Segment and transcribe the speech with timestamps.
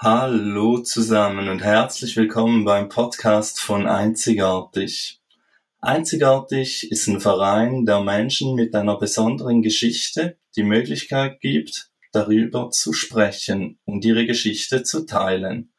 [0.00, 5.20] Hallo zusammen und herzlich willkommen beim Podcast von Einzigartig.
[5.80, 12.92] Einzigartig ist ein Verein, der Menschen mit einer besonderen Geschichte die Möglichkeit gibt, darüber zu
[12.92, 15.72] sprechen und ihre Geschichte zu teilen.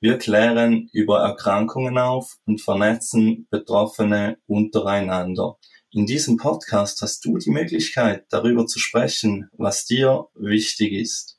[0.00, 5.58] Wir klären über Erkrankungen auf und vernetzen Betroffene untereinander.
[5.90, 11.38] In diesem Podcast hast du die Möglichkeit, darüber zu sprechen, was dir wichtig ist.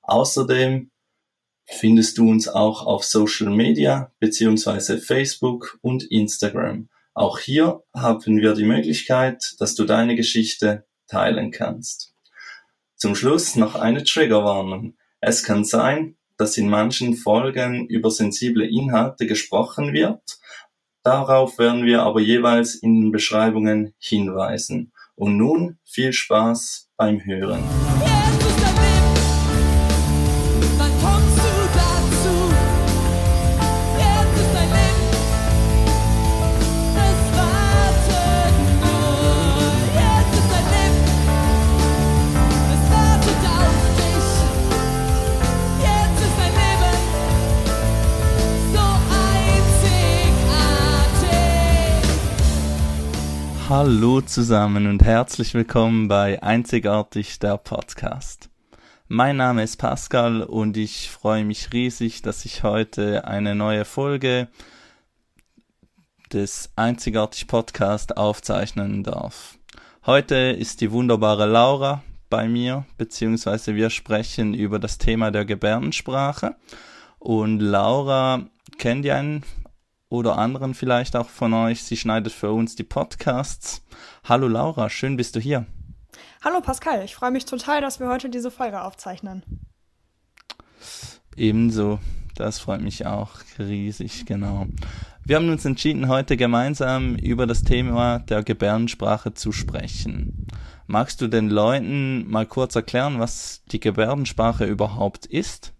[0.00, 0.89] Außerdem
[1.70, 6.88] findest du uns auch auf Social Media beziehungsweise Facebook und Instagram.
[7.14, 12.14] Auch hier haben wir die Möglichkeit, dass du deine Geschichte teilen kannst.
[12.96, 14.94] Zum Schluss noch eine Triggerwarnung.
[15.20, 20.38] Es kann sein, dass in manchen Folgen über sensible Inhalte gesprochen wird.
[21.02, 24.92] Darauf werden wir aber jeweils in den Beschreibungen hinweisen.
[25.14, 27.62] Und nun viel Spaß beim Hören.
[53.82, 58.50] Hallo zusammen und herzlich willkommen bei Einzigartig der Podcast.
[59.08, 64.48] Mein Name ist Pascal und ich freue mich riesig, dass ich heute eine neue Folge
[66.30, 69.56] des Einzigartig Podcast aufzeichnen darf.
[70.04, 76.54] Heute ist die wunderbare Laura bei mir, beziehungsweise wir sprechen über das Thema der Gebärdensprache.
[77.18, 78.44] Und Laura
[78.76, 79.42] kennt ja einen
[80.10, 81.84] oder anderen vielleicht auch von euch.
[81.84, 83.82] Sie schneidet für uns die Podcasts.
[84.24, 85.64] Hallo Laura, schön bist du hier.
[86.44, 89.42] Hallo Pascal, ich freue mich total, dass wir heute diese Folge aufzeichnen.
[91.36, 92.00] Ebenso,
[92.34, 94.66] das freut mich auch riesig, genau.
[95.24, 100.48] Wir haben uns entschieden, heute gemeinsam über das Thema der Gebärdensprache zu sprechen.
[100.86, 105.72] Magst du den Leuten mal kurz erklären, was die Gebärdensprache überhaupt ist?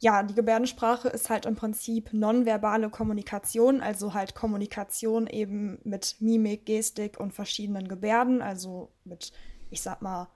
[0.00, 6.64] Ja, die Gebärdensprache ist halt im Prinzip nonverbale Kommunikation, also halt Kommunikation eben mit Mimik,
[6.64, 9.32] Gestik und verschiedenen Gebärden, also mit,
[9.68, 10.28] ich sag mal,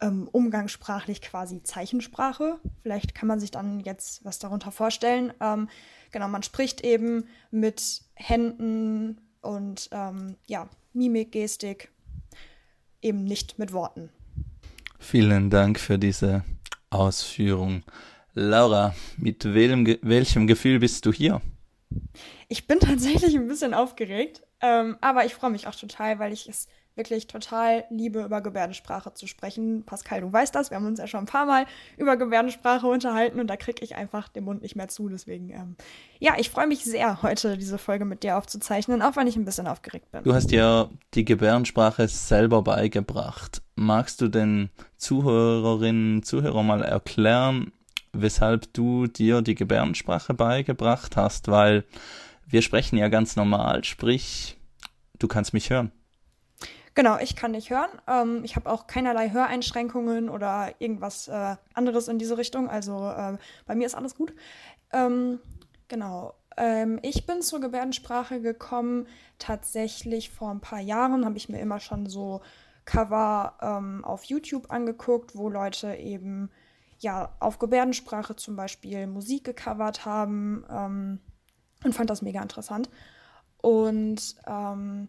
[0.00, 2.60] ähm, umgangssprachlich quasi Zeichensprache.
[2.82, 5.32] Vielleicht kann man sich dann jetzt was darunter vorstellen.
[5.40, 5.68] Ähm,
[6.12, 11.90] genau, man spricht eben mit Händen und ähm, ja, Mimik, Gestik,
[13.02, 14.10] eben nicht mit Worten.
[15.00, 16.44] Vielen Dank für diese
[16.90, 17.82] Ausführung.
[18.34, 21.40] Laura, mit welchem, welchem Gefühl bist du hier?
[22.48, 26.48] Ich bin tatsächlich ein bisschen aufgeregt, ähm, aber ich freue mich auch total, weil ich
[26.48, 29.84] es wirklich total liebe, über Gebärdensprache zu sprechen.
[29.84, 33.40] Pascal, du weißt das, wir haben uns ja schon ein paar Mal über Gebärdensprache unterhalten
[33.40, 35.08] und da kriege ich einfach den Mund nicht mehr zu.
[35.08, 35.76] Deswegen, ähm,
[36.20, 39.44] ja, ich freue mich sehr, heute diese Folge mit dir aufzuzeichnen, auch wenn ich ein
[39.44, 40.22] bisschen aufgeregt bin.
[40.22, 43.62] Du hast ja die Gebärdensprache selber beigebracht.
[43.74, 47.72] Magst du den Zuhörerinnen und Zuhörern mal erklären,
[48.14, 51.84] weshalb du dir die Gebärdensprache beigebracht hast, weil
[52.46, 54.56] wir sprechen ja ganz normal, sprich,
[55.18, 55.92] du kannst mich hören.
[56.94, 57.90] Genau, ich kann dich hören.
[58.06, 62.70] Ähm, ich habe auch keinerlei Höreinschränkungen oder irgendwas äh, anderes in diese Richtung.
[62.70, 63.36] Also äh,
[63.66, 64.32] bei mir ist alles gut.
[64.92, 65.40] Ähm,
[65.88, 66.34] genau.
[66.56, 69.08] Ähm, ich bin zur Gebärdensprache gekommen
[69.40, 71.24] tatsächlich vor ein paar Jahren.
[71.24, 72.42] Habe ich mir immer schon so
[72.84, 76.50] Cover ähm, auf YouTube angeguckt, wo Leute eben
[77.04, 81.20] ja, auf Gebärdensprache zum Beispiel Musik gecovert haben ähm,
[81.84, 82.88] und fand das mega interessant.
[83.58, 85.08] Und ähm,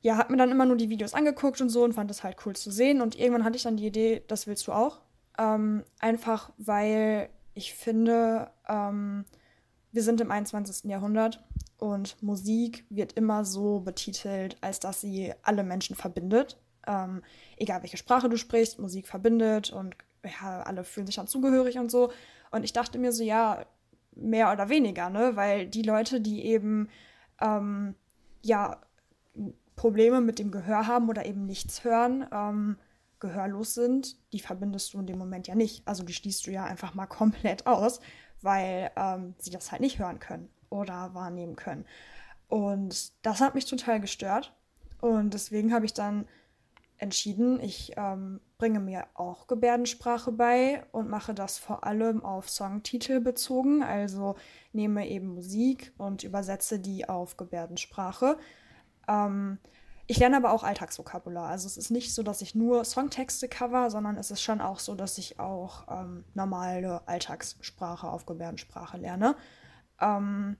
[0.00, 2.38] ja, hat mir dann immer nur die Videos angeguckt und so und fand das halt
[2.44, 3.00] cool zu sehen.
[3.00, 5.02] Und irgendwann hatte ich dann die Idee, das willst du auch.
[5.38, 9.24] Ähm, einfach weil ich finde, ähm,
[9.92, 10.90] wir sind im 21.
[10.90, 11.44] Jahrhundert
[11.78, 16.58] und Musik wird immer so betitelt, als dass sie alle Menschen verbindet.
[16.86, 17.22] Ähm,
[17.56, 21.90] egal welche Sprache du sprichst, Musik verbindet und ja, alle fühlen sich dann zugehörig und
[21.90, 22.12] so.
[22.50, 23.64] Und ich dachte mir so, ja,
[24.16, 25.36] mehr oder weniger, ne?
[25.36, 26.88] Weil die Leute, die eben
[27.40, 27.94] ähm,
[28.42, 28.80] ja
[29.76, 32.76] Probleme mit dem Gehör haben oder eben nichts hören, ähm,
[33.18, 35.86] gehörlos sind, die verbindest du in dem Moment ja nicht.
[35.86, 38.00] Also die schließt du ja einfach mal komplett aus,
[38.42, 41.86] weil ähm, sie das halt nicht hören können oder wahrnehmen können.
[42.48, 44.54] Und das hat mich total gestört.
[45.00, 46.26] Und deswegen habe ich dann
[46.98, 53.20] entschieden, ich ähm, bringe mir auch Gebärdensprache bei und mache das vor allem auf Songtitel
[53.20, 54.36] bezogen, also
[54.72, 58.38] nehme eben Musik und übersetze die auf Gebärdensprache.
[59.08, 59.58] Ähm,
[60.06, 61.48] Ich lerne aber auch Alltagsvokabular.
[61.48, 64.78] Also es ist nicht so, dass ich nur Songtexte cover, sondern es ist schon auch
[64.78, 69.34] so, dass ich auch ähm, normale Alltagssprache auf Gebärdensprache lerne.
[69.98, 70.58] Ähm,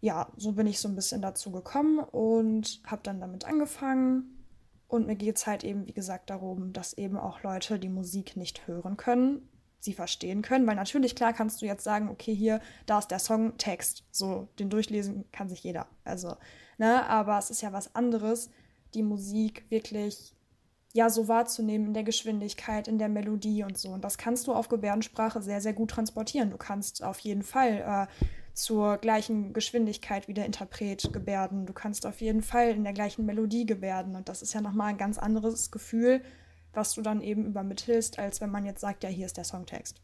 [0.00, 4.37] ja, so bin ich so ein bisschen dazu gekommen und habe dann damit angefangen.
[4.88, 8.36] Und mir geht es halt eben, wie gesagt, darum, dass eben auch Leute, die Musik
[8.36, 9.48] nicht hören können,
[9.80, 10.66] sie verstehen können.
[10.66, 14.04] Weil natürlich, klar, kannst du jetzt sagen, okay, hier, da ist der Songtext.
[14.10, 15.86] So, den durchlesen kann sich jeder.
[16.04, 16.36] Also,
[16.78, 18.50] ne, aber es ist ja was anderes,
[18.94, 20.34] die Musik wirklich
[20.94, 23.90] ja so wahrzunehmen in der Geschwindigkeit, in der Melodie und so.
[23.90, 26.50] Und das kannst du auf Gebärdensprache sehr, sehr gut transportieren.
[26.50, 28.24] Du kannst auf jeden Fall äh,
[28.58, 31.66] zur gleichen Geschwindigkeit wie der Interpret gebärden.
[31.66, 34.16] Du kannst auf jeden Fall in der gleichen Melodie gebärden.
[34.16, 36.22] Und das ist ja nochmal ein ganz anderes Gefühl,
[36.72, 40.00] was du dann eben übermittelst, als wenn man jetzt sagt, ja, hier ist der Songtext.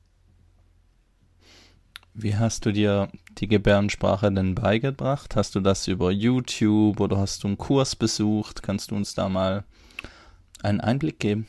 [2.14, 3.08] Wie hast du dir
[3.38, 5.34] die Gebärdensprache denn beigebracht?
[5.34, 8.62] Hast du das über YouTube oder hast du einen Kurs besucht?
[8.62, 9.64] Kannst du uns da mal
[10.62, 11.48] einen Einblick geben?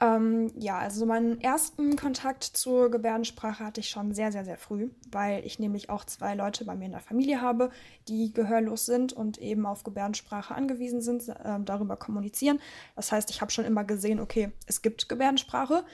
[0.00, 4.90] Ähm, ja, also meinen ersten Kontakt zur Gebärdensprache hatte ich schon sehr, sehr, sehr früh,
[5.10, 7.70] weil ich nämlich auch zwei Leute bei mir in der Familie habe,
[8.08, 12.60] die gehörlos sind und eben auf Gebärdensprache angewiesen sind, äh, darüber kommunizieren.
[12.94, 15.84] Das heißt, ich habe schon immer gesehen, okay, es gibt Gebärdensprache.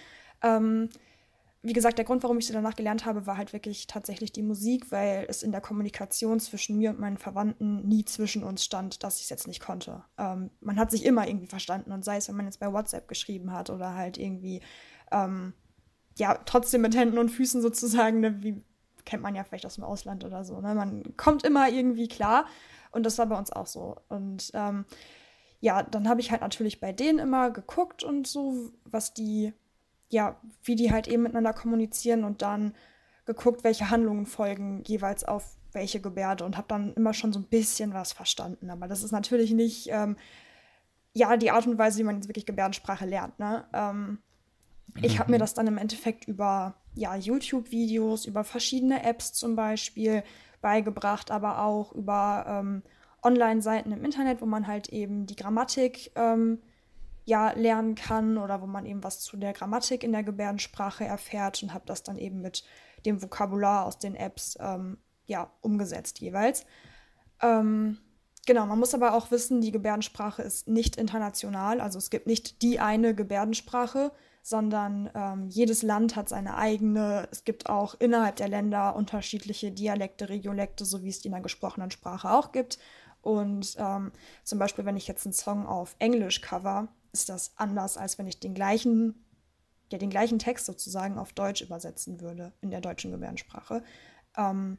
[0.42, 0.88] Ähm,
[1.64, 4.42] wie gesagt, der Grund, warum ich sie danach gelernt habe, war halt wirklich tatsächlich die
[4.42, 9.04] Musik, weil es in der Kommunikation zwischen mir und meinen Verwandten nie zwischen uns stand,
[9.04, 10.02] dass ich es jetzt nicht konnte.
[10.18, 13.06] Ähm, man hat sich immer irgendwie verstanden und sei es, wenn man jetzt bei WhatsApp
[13.06, 14.60] geschrieben hat oder halt irgendwie,
[15.12, 15.52] ähm,
[16.18, 18.64] ja, trotzdem mit Händen und Füßen sozusagen, ne, wie
[19.04, 20.60] kennt man ja vielleicht aus dem Ausland oder so.
[20.60, 20.74] Ne?
[20.74, 22.46] Man kommt immer irgendwie klar
[22.90, 23.96] und das war bei uns auch so.
[24.08, 24.84] Und ähm,
[25.60, 29.52] ja, dann habe ich halt natürlich bei denen immer geguckt und so, was die
[30.12, 32.74] ja, wie die halt eben miteinander kommunizieren und dann
[33.24, 37.46] geguckt, welche Handlungen folgen jeweils auf welche Gebärde und habe dann immer schon so ein
[37.46, 38.68] bisschen was verstanden.
[38.68, 40.16] Aber das ist natürlich nicht, ähm,
[41.14, 43.38] ja, die Art und Weise, wie man jetzt wirklich Gebärdensprache lernt.
[43.38, 43.64] Ne?
[43.72, 44.18] Ähm,
[45.00, 45.40] ich habe mir mhm.
[45.40, 50.24] das dann im Endeffekt über ja, YouTube-Videos, über verschiedene Apps zum Beispiel
[50.60, 52.82] beigebracht, aber auch über ähm,
[53.22, 56.60] Online-Seiten im Internet, wo man halt eben die Grammatik ähm,
[57.24, 61.62] ja lernen kann oder wo man eben was zu der Grammatik in der Gebärdensprache erfährt
[61.62, 62.64] und habe das dann eben mit
[63.06, 66.64] dem Vokabular aus den Apps ähm, ja umgesetzt jeweils.
[67.40, 67.98] Ähm,
[68.46, 72.62] genau, man muss aber auch wissen, die Gebärdensprache ist nicht international, also es gibt nicht
[72.62, 77.28] die eine Gebärdensprache, sondern ähm, jedes Land hat seine eigene.
[77.30, 81.42] Es gibt auch innerhalb der Länder unterschiedliche Dialekte, Regiolekte, so wie es die in der
[81.42, 82.78] gesprochenen Sprache auch gibt.
[83.20, 84.10] Und ähm,
[84.42, 88.26] zum Beispiel, wenn ich jetzt einen Song auf Englisch cover, ist das anders, als wenn
[88.26, 89.24] ich den gleichen,
[89.90, 93.82] ja, den gleichen Text sozusagen auf Deutsch übersetzen würde, in der deutschen Gebärdensprache.
[94.36, 94.78] Ähm,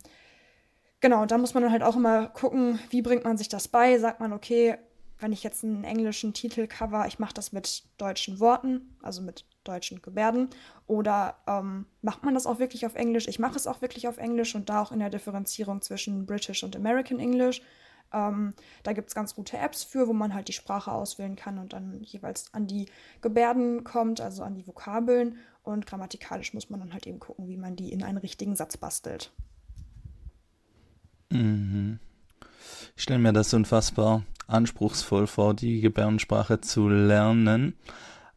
[1.00, 3.98] genau, da muss man dann halt auch immer gucken, wie bringt man sich das bei?
[4.00, 4.78] Sagt man, okay,
[5.20, 9.46] wenn ich jetzt einen englischen Titel cover, ich mache das mit deutschen Worten, also mit
[9.64, 10.50] deutschen Gebärden,
[10.88, 13.28] oder ähm, macht man das auch wirklich auf Englisch?
[13.28, 16.64] Ich mache es auch wirklich auf Englisch und da auch in der Differenzierung zwischen British
[16.64, 17.62] und American English.
[18.14, 21.58] Ähm, da gibt es ganz gute Apps für, wo man halt die Sprache auswählen kann
[21.58, 22.86] und dann jeweils an die
[23.22, 25.38] Gebärden kommt, also an die Vokabeln.
[25.64, 28.78] Und grammatikalisch muss man dann halt eben gucken, wie man die in einen richtigen Satz
[28.78, 29.32] bastelt.
[31.32, 32.00] Mhm.
[32.96, 37.76] Ich stelle mir das unfassbar anspruchsvoll vor, die Gebärdensprache zu lernen.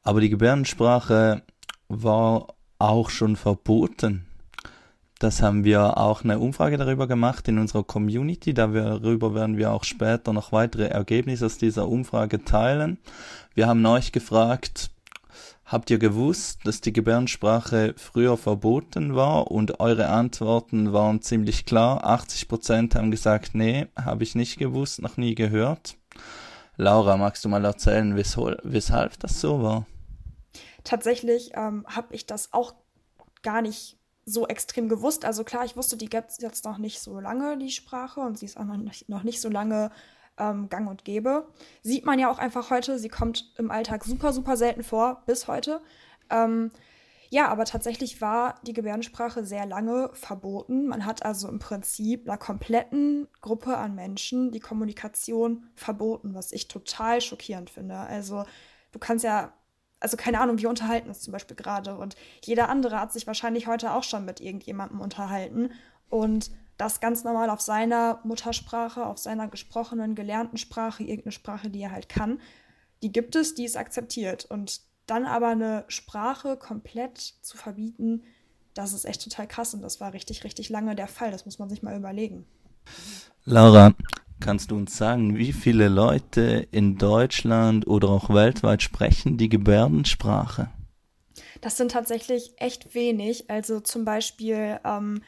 [0.03, 1.43] Aber die Gebärdensprache
[1.89, 4.26] war auch schon verboten
[5.19, 8.53] das haben wir auch eine Umfrage darüber gemacht in unserer Community.
[8.53, 12.99] Darüber werden wir auch später noch weitere Ergebnisse aus dieser Umfrage teilen.
[13.55, 14.91] Wir haben euch gefragt,
[15.65, 19.51] habt ihr gewusst, dass die Gebärdensprache früher verboten war?
[19.51, 22.07] Und eure Antworten waren ziemlich klar.
[22.07, 25.97] 80% haben gesagt, nee, habe ich nicht gewusst, noch nie gehört.
[26.77, 29.87] Laura, magst du mal erzählen, weshalb, weshalb das so war?
[30.85, 32.75] Tatsächlich ähm, habe ich das auch
[33.43, 33.96] gar nicht
[34.27, 35.25] so extrem gewusst.
[35.25, 38.39] Also klar, ich wusste, die gibt es jetzt noch nicht so lange, die Sprache, und
[38.39, 39.91] sie ist auch noch nicht, noch nicht so lange
[40.37, 41.47] ähm, gang und gäbe.
[41.83, 45.47] Sieht man ja auch einfach heute, sie kommt im Alltag super, super selten vor, bis
[45.47, 45.81] heute.
[46.29, 46.73] Ähm,
[47.29, 50.87] ja, aber tatsächlich war die Gebärdensprache sehr lange verboten.
[50.87, 56.69] Man hat also im Prinzip einer kompletten Gruppe an Menschen die Kommunikation verboten, was ich
[56.69, 57.97] total schockierend finde.
[57.97, 58.45] Also
[58.93, 59.53] du kannst ja
[60.01, 63.67] also keine Ahnung, wir unterhalten uns zum Beispiel gerade und jeder andere hat sich wahrscheinlich
[63.67, 65.71] heute auch schon mit irgendjemandem unterhalten
[66.09, 71.81] und das ganz normal auf seiner Muttersprache, auf seiner gesprochenen, gelernten Sprache, irgendeine Sprache, die
[71.81, 72.41] er halt kann,
[73.03, 78.23] die gibt es, die ist akzeptiert und dann aber eine Sprache komplett zu verbieten,
[78.77, 81.31] das ist echt total krass und das war richtig, richtig lange der Fall.
[81.31, 82.47] Das muss man sich mal überlegen.
[83.45, 83.95] Laura,
[84.41, 90.71] Kannst du uns sagen, wie viele Leute in Deutschland oder auch weltweit sprechen die Gebärdensprache?
[91.61, 93.51] Das sind tatsächlich echt wenig.
[93.51, 95.23] Also zum Beispiel ähm,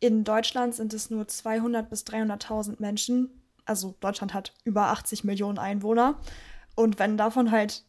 [0.00, 3.30] in Deutschland sind es nur 200.000 bis 300.000 Menschen.
[3.64, 6.18] Also Deutschland hat über 80 Millionen Einwohner.
[6.74, 7.84] Und wenn davon halt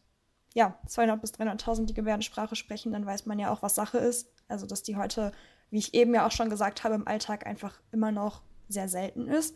[0.54, 4.28] ja 200.000 bis 300.000 die Gebärdensprache sprechen, dann weiß man ja auch, was Sache ist.
[4.48, 5.32] Also dass die heute,
[5.70, 9.26] wie ich eben ja auch schon gesagt habe, im Alltag einfach immer noch sehr selten
[9.28, 9.54] ist.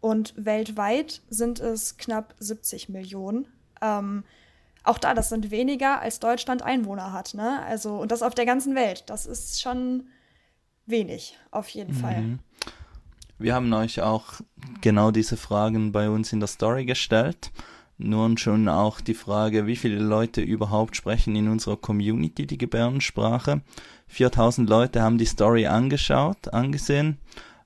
[0.00, 3.48] Und weltweit sind es knapp 70 Millionen.
[3.80, 4.24] Ähm,
[4.84, 7.62] auch da, das sind weniger als Deutschland Einwohner hat, ne?
[7.66, 9.04] Also, und das auf der ganzen Welt.
[9.06, 10.04] Das ist schon
[10.86, 12.00] wenig, auf jeden mhm.
[12.00, 12.38] Fall.
[13.38, 14.40] Wir haben euch auch
[14.80, 17.52] genau diese Fragen bei uns in der Story gestellt.
[17.98, 23.60] Nun schon auch die Frage, wie viele Leute überhaupt sprechen in unserer Community die Gebärdensprache.
[24.06, 27.18] 4000 Leute haben die Story angeschaut, angesehen.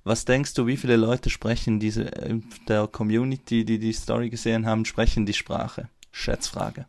[0.05, 4.67] Was denkst du, wie viele Leute sprechen diese, äh, der Community, die die Story gesehen
[4.67, 5.89] haben, sprechen die Sprache?
[6.11, 6.87] Schätzfrage.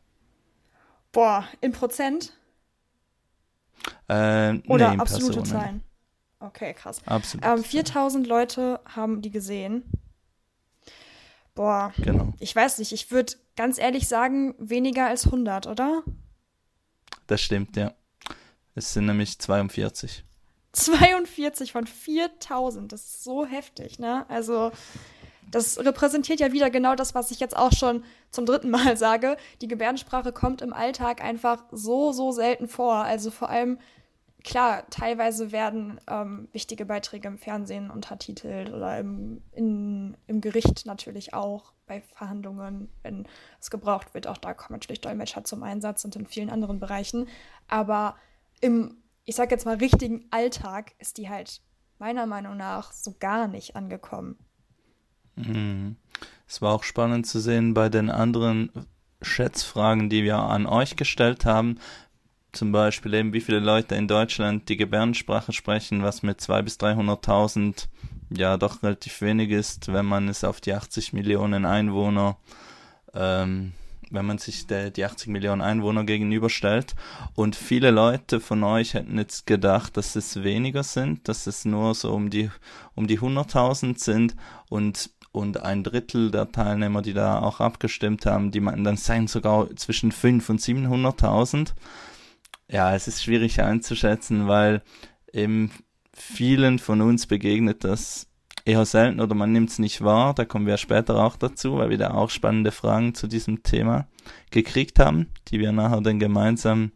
[1.12, 2.34] Boah, in Prozent?
[4.08, 5.46] Äh, Oder nee, absolute Personen.
[5.46, 5.84] Zahlen?
[6.40, 7.02] Okay, krass.
[7.06, 7.46] Absolut.
[7.46, 9.84] Ähm, 4000 Leute haben die gesehen.
[11.56, 12.34] Boah, genau.
[12.40, 16.04] ich weiß nicht, ich würde ganz ehrlich sagen, weniger als 100, oder?
[17.28, 17.94] Das stimmt, ja.
[18.76, 20.26] Es sind nämlich 42.
[20.74, 24.26] 42 von 4000, das ist so heftig, ne?
[24.30, 24.72] Also,
[25.52, 29.38] das repräsentiert ja wieder genau das, was ich jetzt auch schon zum dritten Mal sage.
[29.62, 32.96] Die Gebärdensprache kommt im Alltag einfach so, so selten vor.
[32.96, 33.78] Also vor allem,
[34.44, 41.36] klar, teilweise werden ähm, wichtige Beiträge im Fernsehen untertitelt oder im, in, im Gericht natürlich
[41.36, 43.28] auch bei Verhandlungen, wenn
[43.62, 44.26] es gebraucht wird.
[44.26, 47.28] Auch da kommen natürlich Dolmetscher zum Einsatz und in vielen anderen Bereichen.
[47.68, 48.16] Aber
[48.60, 51.62] im, ich sag jetzt mal, richtigen Alltag ist die halt
[52.00, 54.38] meiner Meinung nach so gar nicht angekommen.
[55.36, 55.96] Mhm.
[56.48, 58.72] Es war auch spannend zu sehen bei den anderen
[59.22, 61.80] Schätzfragen, die wir an euch gestellt haben.
[62.52, 66.78] Zum Beispiel eben, wie viele Leute in Deutschland die Gebärdensprache sprechen, was mit 200.000 bis
[66.80, 67.88] 300.000
[68.30, 72.38] ja doch relativ wenig ist, wenn man es auf die 80 Millionen Einwohner,
[73.14, 73.74] ähm,
[74.14, 76.96] wenn man sich der, die 80 Millionen Einwohner gegenüberstellt.
[77.36, 81.96] Und viele Leute von euch hätten jetzt gedacht, dass es weniger sind, dass es nur
[81.96, 82.50] so um die,
[82.96, 84.36] um die 100.000 sind.
[84.70, 89.28] Und und ein Drittel der Teilnehmer, die da auch abgestimmt haben, die meinten, dann seien
[89.28, 91.74] sogar zwischen 5 und 700.000.
[92.70, 94.84] Ja, es ist schwierig einzuschätzen, weil
[95.34, 95.72] eben
[96.14, 98.28] vielen von uns begegnet das
[98.66, 100.34] eher selten oder man nimmt es nicht wahr.
[100.34, 104.08] Da kommen wir später auch dazu, weil wir da auch spannende Fragen zu diesem Thema
[104.52, 106.92] gekriegt haben, die wir nachher dann gemeinsam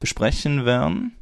[0.00, 1.16] besprechen werden.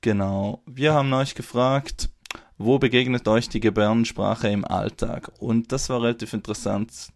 [0.00, 0.62] Genau.
[0.66, 2.10] Wir haben euch gefragt,
[2.56, 5.32] wo begegnet euch die Gebärdensprache im Alltag?
[5.38, 7.12] Und das war relativ interessant,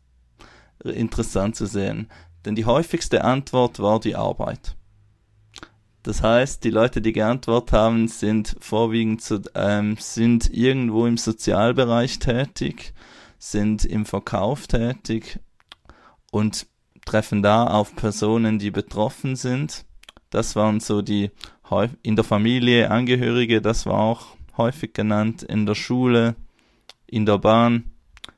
[0.84, 2.08] interessant zu sehen.
[2.44, 4.76] Denn die häufigste Antwort war die Arbeit.
[6.02, 12.18] Das heißt, die Leute, die geantwortet haben, sind vorwiegend zu, ähm, sind irgendwo im Sozialbereich
[12.18, 12.92] tätig,
[13.38, 15.38] sind im Verkauf tätig
[16.32, 16.66] und
[17.04, 19.84] treffen da auf Personen, die betroffen sind.
[20.30, 21.30] Das waren so die
[22.02, 26.36] in der Familie Angehörige, das war auch häufig genannt, in der Schule,
[27.06, 27.92] in der Bahn.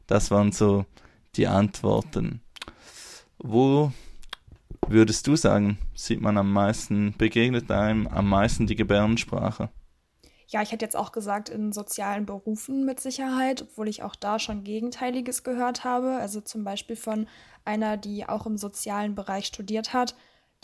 [0.07, 0.87] Das waren so
[1.35, 2.43] die Antworten.
[3.39, 3.93] Wo
[4.89, 9.71] würdest du sagen, sieht man am meisten, begegnet einem am meisten die Gebärdensprache?
[10.47, 14.39] Ja, ich hätte jetzt auch gesagt, in sozialen Berufen mit Sicherheit, obwohl ich auch da
[14.39, 16.17] schon Gegenteiliges gehört habe.
[16.17, 17.27] Also zum Beispiel von
[17.65, 20.15] einer, die auch im sozialen Bereich studiert hat,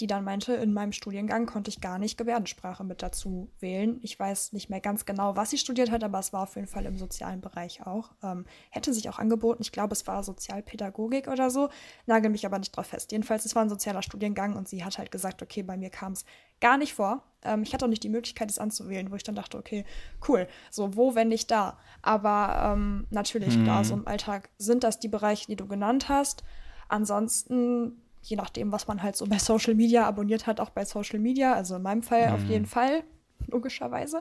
[0.00, 4.00] die dann meinte, in meinem Studiengang konnte ich gar nicht Gebärdensprache mit dazu wählen.
[4.02, 6.66] Ich weiß nicht mehr ganz genau, was sie studiert hat, aber es war auf jeden
[6.66, 8.11] Fall im sozialen Bereich auch.
[8.23, 9.62] Ähm, hätte sich auch angeboten.
[9.62, 11.69] Ich glaube, es war Sozialpädagogik oder so.
[12.07, 13.12] Nagel mich aber nicht drauf fest.
[13.12, 16.12] Jedenfalls, es war ein sozialer Studiengang und sie hat halt gesagt, okay, bei mir kam
[16.12, 16.25] es
[16.61, 17.23] gar nicht vor.
[17.42, 19.85] Ähm, ich hatte auch nicht die Möglichkeit, es anzuwählen, wo ich dann dachte, okay,
[20.28, 20.49] cool.
[20.71, 21.78] So, wo, wenn nicht da?
[22.02, 23.64] Aber ähm, natürlich, mhm.
[23.64, 26.42] klar, so im Alltag sind das die Bereiche, die du genannt hast.
[26.88, 31.19] Ansonsten je nachdem, was man halt so bei Social Media abonniert hat, auch bei Social
[31.19, 31.55] Media.
[31.55, 32.35] Also in meinem Fall mhm.
[32.35, 33.03] auf jeden Fall,
[33.49, 34.21] logischerweise,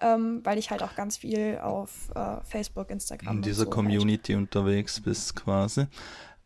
[0.00, 3.36] ähm, weil ich halt auch ganz viel auf äh, Facebook, Instagram.
[3.36, 4.42] In dieser so Community halt.
[4.42, 5.86] unterwegs bist quasi.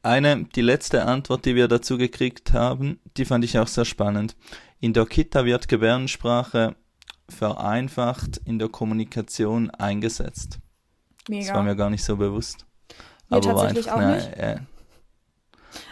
[0.03, 4.37] Eine, die letzte Antwort, die wir dazu gekriegt haben, die fand ich auch sehr spannend.
[4.81, 6.75] In der Kita wird Gebärdensprache
[7.29, 10.59] vereinfacht in der Kommunikation eingesetzt.
[11.29, 11.47] Mega.
[11.47, 12.67] Das war mir gar nicht so bewusst.
[13.29, 14.67] Mir Aber war einfach eine,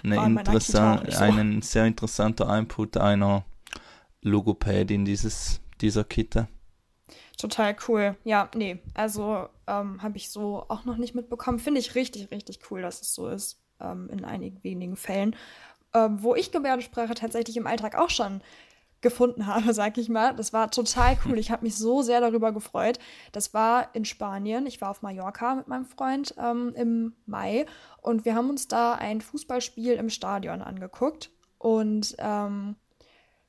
[0.02, 1.22] eine interessant, so.
[1.22, 3.44] einen sehr interessanter Input einer
[4.22, 6.48] Logopädin dieses, dieser Kita.
[7.38, 8.16] Total cool.
[8.24, 11.58] Ja, nee, also ähm, habe ich so auch noch nicht mitbekommen.
[11.58, 15.34] Finde ich richtig, richtig cool, dass es so ist ähm, in einigen wenigen Fällen.
[15.94, 18.42] Ähm, wo ich Gebärdensprache tatsächlich im Alltag auch schon
[19.00, 20.34] gefunden habe, sag ich mal.
[20.34, 21.38] Das war total cool.
[21.38, 22.98] Ich habe mich so sehr darüber gefreut.
[23.32, 24.66] Das war in Spanien.
[24.66, 27.66] Ich war auf Mallorca mit meinem Freund ähm, im Mai
[28.02, 31.30] und wir haben uns da ein Fußballspiel im Stadion angeguckt.
[31.58, 32.76] Und ähm,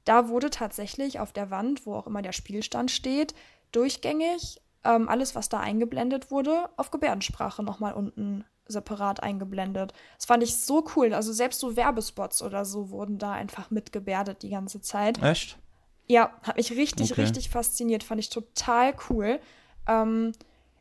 [0.06, 3.34] da wurde tatsächlich auf der Wand, wo auch immer der Spielstand steht,
[3.72, 9.94] durchgängig ähm, alles, was da eingeblendet wurde, auf Gebärdensprache nochmal unten separat eingeblendet.
[10.18, 11.14] Das fand ich so cool.
[11.14, 15.22] Also selbst so Werbespots oder so wurden da einfach mitgebärdet die ganze Zeit.
[15.22, 15.58] Echt?
[16.08, 17.22] Ja, hat mich richtig, okay.
[17.22, 18.04] richtig fasziniert.
[18.04, 19.40] Fand ich total cool.
[19.88, 20.34] Ähm,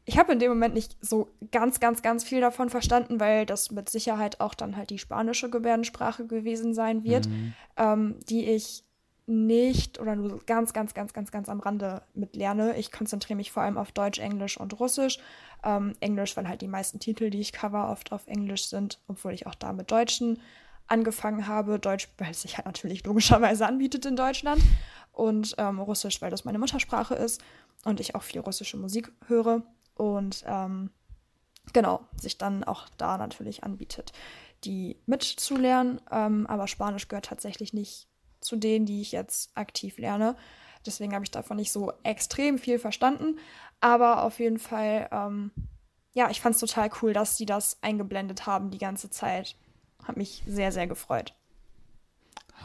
[0.04, 3.70] ich habe in dem Moment nicht so ganz, ganz, ganz viel davon verstanden, weil das
[3.70, 7.54] mit Sicherheit auch dann halt die spanische Gebärdensprache gewesen sein wird, mhm.
[7.76, 8.82] ähm, die ich
[9.30, 12.76] nicht oder nur ganz, ganz, ganz, ganz, ganz am Rande mit lerne.
[12.76, 15.18] Ich konzentriere mich vor allem auf Deutsch, Englisch und Russisch.
[15.64, 19.32] Ähm, Englisch, weil halt die meisten Titel, die ich cover, oft auf Englisch sind, obwohl
[19.32, 20.40] ich auch da mit Deutschen
[20.86, 21.78] angefangen habe.
[21.78, 24.62] Deutsch, weil es sich halt natürlich logischerweise anbietet in Deutschland.
[25.12, 27.42] Und ähm, Russisch, weil das meine Muttersprache ist
[27.84, 29.62] und ich auch viel russische Musik höre.
[29.94, 30.90] Und ähm,
[31.72, 34.12] genau, sich dann auch da natürlich anbietet,
[34.64, 36.00] die mitzulernen.
[36.10, 38.08] Ähm, aber Spanisch gehört tatsächlich nicht
[38.40, 40.36] zu denen, die ich jetzt aktiv lerne.
[40.86, 43.38] Deswegen habe ich davon nicht so extrem viel verstanden.
[43.80, 45.50] Aber auf jeden Fall, ähm,
[46.12, 49.56] ja, ich fand es total cool, dass sie das eingeblendet haben die ganze Zeit.
[50.02, 51.34] Hat mich sehr, sehr gefreut.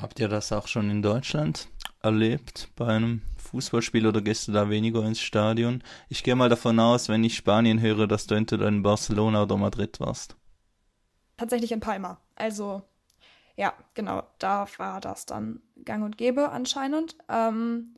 [0.02, 1.70] Habt ihr das auch schon in Deutschland
[2.02, 5.84] erlebt bei einem Fußballspiel oder gehst du da weniger ins Stadion?
[6.10, 9.58] Ich gehe mal davon aus, wenn ich Spanien höre, dass du entweder in Barcelona oder
[9.58, 10.36] Madrid warst.
[11.38, 12.20] Tatsächlich in Palma.
[12.36, 12.84] Also
[13.58, 17.16] ja, genau, da war das dann gang und gäbe anscheinend.
[17.30, 17.96] Ähm,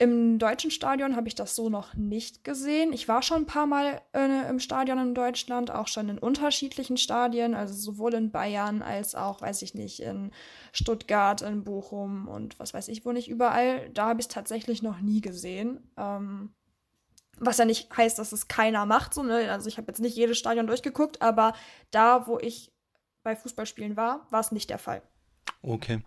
[0.00, 2.92] Im deutschen Stadion habe ich das so noch nicht gesehen.
[2.92, 6.96] Ich war schon ein paar Mal äh, im Stadion in Deutschland, auch schon in unterschiedlichen
[6.96, 10.30] Stadien, also sowohl in Bayern als auch, weiß ich nicht, in
[10.72, 13.90] Stuttgart, in Bochum und was weiß ich wo nicht überall.
[13.90, 15.90] Da habe ich es tatsächlich noch nie gesehen.
[15.96, 16.54] Ähm,
[17.40, 19.14] was ja nicht heißt, dass es keiner macht.
[19.14, 19.50] So, ne?
[19.50, 21.54] Also ich habe jetzt nicht jedes Stadion durchgeguckt, aber
[21.90, 22.72] da, wo ich
[23.24, 25.02] bei Fußballspielen war, war es nicht der Fall.
[25.62, 26.02] Okay.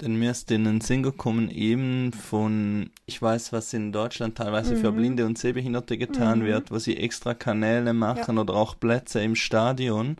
[0.00, 4.74] Denn mir ist in den Sinn gekommen, eben von, ich weiß, was in Deutschland teilweise
[4.74, 4.80] mhm.
[4.80, 6.44] für Blinde und Sehbehinderte getan mhm.
[6.44, 8.42] wird, wo sie extra Kanäle machen ja.
[8.42, 10.18] oder auch Plätze im Stadion,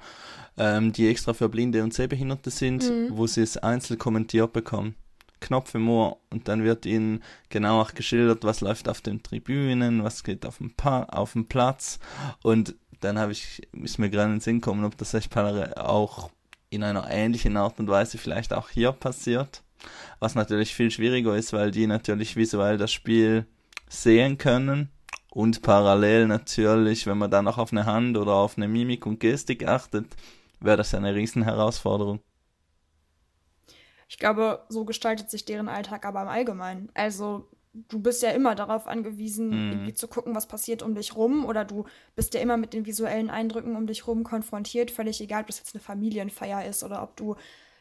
[0.57, 3.09] ähm, die extra für Blinde und Sehbehinderte sind, mhm.
[3.11, 4.95] wo sie es einzeln kommentiert bekommen.
[5.41, 10.03] Knopf im Ohr und dann wird ihnen genau auch geschildert, was läuft auf den Tribünen,
[10.03, 11.99] was geht auf dem, pa auf dem Platz
[12.43, 16.31] und dann habe ich, ist mir gerade in den Sinn gekommen, ob das echt auch
[16.71, 19.63] in einer ähnlichen Art und Weise vielleicht auch hier passiert.
[20.19, 23.47] Was natürlich viel schwieriger ist, weil die natürlich visuell das Spiel
[23.89, 24.91] sehen können
[25.31, 29.21] und parallel natürlich, wenn man dann noch auf eine Hand oder auf eine Mimik und
[29.21, 30.07] Gestik achtet,
[30.61, 32.21] wäre das eine Riesenherausforderung.
[34.09, 36.89] Ich glaube, so gestaltet sich deren Alltag aber im Allgemeinen.
[36.95, 37.49] Also
[37.89, 39.73] du bist ja immer darauf angewiesen, mhm.
[39.73, 41.45] irgendwie zu gucken, was passiert um dich rum.
[41.45, 44.91] Oder du bist ja immer mit den visuellen Eindrücken um dich rum konfrontiert.
[44.91, 47.37] Völlig egal, ob das jetzt eine Familienfeier ist oder ob du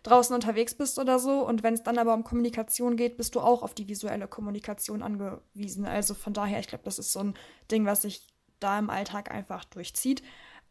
[0.06, 1.46] draußen unterwegs bist oder so.
[1.46, 5.02] Und wenn es dann aber um Kommunikation geht, bist du auch auf die visuelle Kommunikation
[5.02, 5.86] angewiesen.
[5.86, 7.34] Also von daher, ich glaube, das ist so ein
[7.72, 8.28] Ding, was sich
[8.60, 10.22] da im Alltag einfach durchzieht.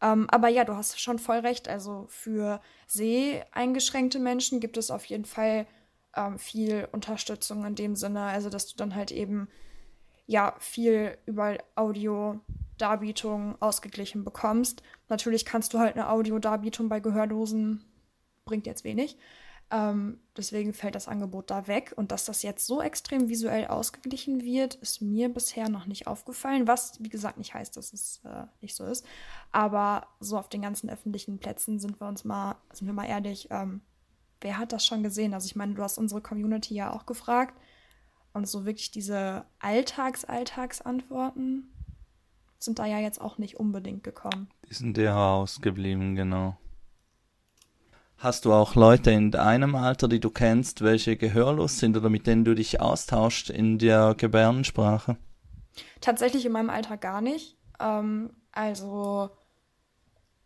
[0.01, 1.67] Ähm, aber ja, du hast schon voll recht.
[1.67, 5.67] Also für seheingeschränkte Menschen gibt es auf jeden Fall
[6.15, 9.49] ähm, viel Unterstützung in dem Sinne, also dass du dann halt eben
[10.27, 14.81] ja viel über Audio-Darbietung ausgeglichen bekommst.
[15.09, 17.83] Natürlich kannst du halt eine Audio-Darbietung bei Gehörlosen,
[18.45, 19.17] bringt jetzt wenig.
[19.71, 21.93] Ähm, deswegen fällt das Angebot da weg.
[21.95, 26.67] Und dass das jetzt so extrem visuell ausgeglichen wird, ist mir bisher noch nicht aufgefallen.
[26.67, 29.05] Was, wie gesagt, nicht heißt, dass es äh, nicht so ist.
[29.51, 33.47] Aber so auf den ganzen öffentlichen Plätzen sind wir uns mal, sind wir mal ehrlich,
[33.49, 33.81] ähm,
[34.41, 35.33] wer hat das schon gesehen?
[35.33, 37.59] Also ich meine, du hast unsere Community ja auch gefragt.
[38.33, 41.71] Und so wirklich diese Alltags-Alltagsantworten
[42.59, 44.49] sind da ja jetzt auch nicht unbedingt gekommen.
[44.69, 46.57] Die sind eher ausgeblieben, genau.
[48.17, 52.27] Hast du auch Leute in deinem Alter, die du kennst, welche gehörlos sind oder mit
[52.27, 55.17] denen du dich austauscht in der Gebärdensprache?
[55.99, 57.57] Tatsächlich in meinem Alter gar nicht.
[57.79, 59.29] Ähm, also,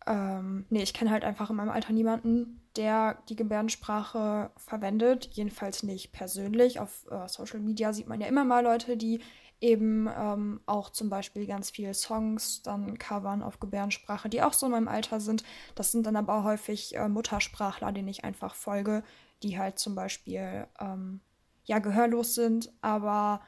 [0.08, 5.84] ähm, nee, ich kenne halt einfach in meinem Alter niemanden, der die Gebärdensprache verwendet, jedenfalls
[5.84, 6.80] nicht persönlich.
[6.80, 9.22] Auf äh, Social Media sieht man ja immer mal Leute, die
[9.62, 14.66] eben ähm, auch zum Beispiel ganz viele Songs dann covern auf Gebärdensprache, die auch so
[14.68, 15.44] in meinem Alter sind.
[15.76, 19.04] Das sind dann aber häufig äh, Muttersprachler, denen ich einfach folge,
[19.44, 21.22] die halt zum Beispiel ähm,
[21.66, 23.42] ja gehörlos sind, aber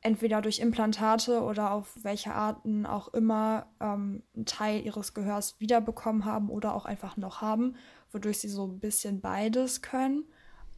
[0.00, 6.24] entweder durch Implantate oder auf welche Arten auch immer ähm, einen Teil ihres Gehörs wiederbekommen
[6.24, 7.76] haben oder auch einfach noch haben,
[8.12, 10.24] wodurch sie so ein bisschen beides können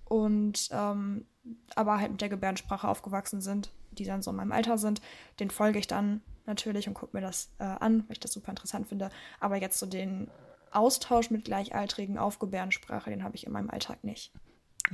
[0.05, 1.27] und ähm,
[1.75, 5.01] aber halt mit der Gebärdensprache aufgewachsen sind, die dann so in meinem Alter sind.
[5.41, 8.51] Den folge ich dann natürlich und gucke mir das äh, an, weil ich das super
[8.51, 9.11] interessant finde.
[9.41, 10.29] Aber jetzt so den
[10.71, 14.33] Austausch mit Gleichaltrigen auf Gebärdensprache, den habe ich in meinem Alltag nicht.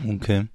[0.09, 0.47] Okay.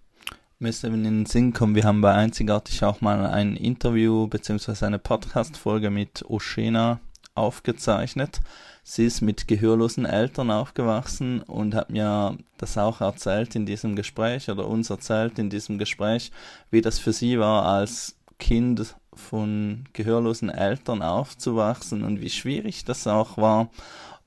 [0.59, 4.85] Ist in den Sinn kommen, wir haben bei Einzigartig auch mal ein Interview bzw.
[4.85, 6.99] eine Podcast-Folge mit Oshena
[7.33, 8.41] aufgezeichnet.
[8.83, 14.49] Sie ist mit gehörlosen Eltern aufgewachsen und hat mir das auch erzählt in diesem Gespräch
[14.49, 16.31] oder uns erzählt in diesem Gespräch,
[16.71, 23.05] wie das für sie war, als Kind von gehörlosen Eltern aufzuwachsen und wie schwierig das
[23.05, 23.69] auch war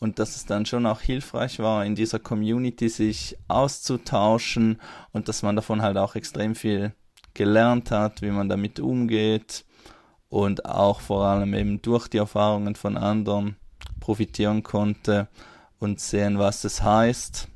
[0.01, 4.81] und dass es dann schon auch hilfreich war, in dieser Community sich auszutauschen
[5.13, 6.93] und dass man davon halt auch extrem viel
[7.35, 9.65] gelernt hat, wie man damit umgeht
[10.29, 13.57] und auch vor allem eben durch die Erfahrungen von anderen
[14.01, 15.29] profitieren konnte
[15.79, 17.49] und sehen, was es heißt,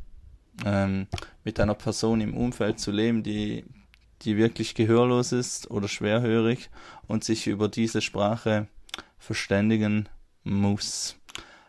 [0.65, 1.07] ähm,
[1.45, 3.65] mit einer Person im Umfeld zu leben, die,
[4.23, 6.71] die wirklich gehörlos ist oder schwerhörig
[7.07, 8.69] und sich über diese Sprache
[9.19, 10.09] verständigen
[10.45, 11.17] muss.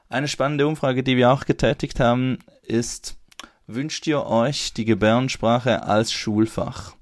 [0.09, 3.17] Eine spannende Umfrage, die wir auch getätigt haben, ist,
[3.65, 6.95] wünscht ihr euch die Gebärdensprache als Schulfach?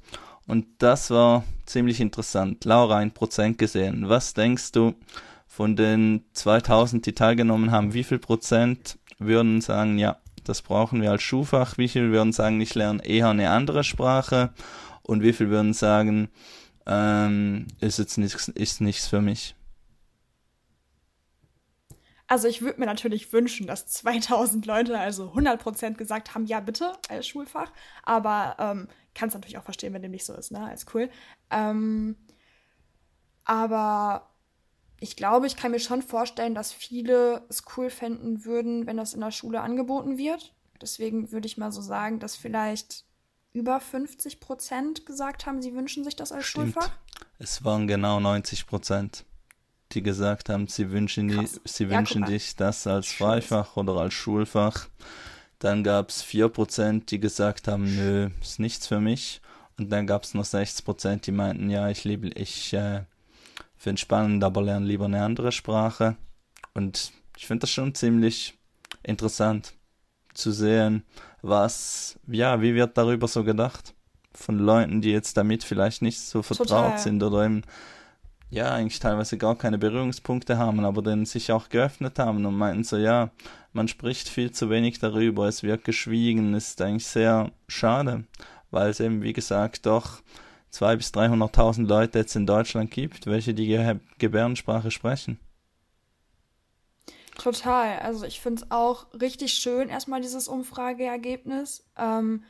[0.47, 2.65] Und das war ziemlich interessant.
[2.65, 4.09] Laura, ein Prozent gesehen.
[4.09, 4.95] Was denkst du
[5.47, 11.11] von den 2000, die teilgenommen haben, wie viel Prozent würden sagen, ja, das brauchen wir
[11.11, 11.77] als Schulfach?
[11.77, 14.51] Wie viel würden sagen, ich lerne eher eine andere Sprache?
[15.05, 16.29] Und wie viel würden sagen,
[16.85, 19.55] ähm, ist jetzt nichts, ist nichts für mich?
[22.27, 26.93] Also ich würde mir natürlich wünschen, dass 2000 Leute, also 100% gesagt haben, ja bitte,
[27.07, 27.71] als Schulfach.
[28.03, 30.65] Aber ähm, kann es natürlich auch verstehen, wenn dem nicht so ist, ne?
[30.65, 31.09] Als cool.
[31.51, 32.15] Ähm,
[33.45, 34.31] aber
[34.99, 39.13] ich glaube, ich kann mir schon vorstellen, dass viele es cool fänden würden, wenn das
[39.13, 40.55] in der Schule angeboten wird.
[40.81, 43.05] Deswegen würde ich mal so sagen, dass vielleicht
[43.55, 46.73] über 50% gesagt haben, sie wünschen sich das als Stimmt.
[46.73, 46.91] Schulfach.
[47.39, 49.25] Es waren genau 90 Prozent
[49.91, 54.13] die gesagt haben, sie wünschen, die, sie ja, wünschen dich das als Freifach oder als
[54.13, 54.87] Schulfach.
[55.59, 59.41] Dann gab es 4%, die gesagt haben, nö, ist nichts für mich.
[59.77, 63.03] Und dann gab es noch 60%, die meinten, ja, ich liebe, ich äh,
[63.77, 66.17] finde es spannend, aber lerne lieber eine andere Sprache.
[66.73, 68.57] Und ich finde das schon ziemlich
[69.03, 69.74] interessant
[70.37, 71.03] zu sehen,
[71.41, 73.93] was, ja, wie wird darüber so gedacht?
[74.33, 76.99] Von Leuten, die jetzt damit vielleicht nicht so vertraut Total.
[76.99, 77.63] sind oder eben
[78.49, 82.83] ja, eigentlich teilweise gar keine Berührungspunkte haben, aber dann sich auch geöffnet haben und meinten
[82.83, 83.31] so, ja,
[83.73, 88.23] man spricht viel zu wenig darüber, es wird geschwiegen, ist eigentlich sehr schade,
[88.71, 90.21] weil es eben, wie gesagt, doch
[90.69, 95.39] zwei bis 300.000 Leute jetzt in Deutschland gibt, welche die Ge Gebärdensprache sprechen.
[97.37, 97.99] Total.
[97.99, 101.89] Also ich finde es auch richtig schön, erstmal dieses Umfrageergebnis.
[101.97, 102.43] Ähm,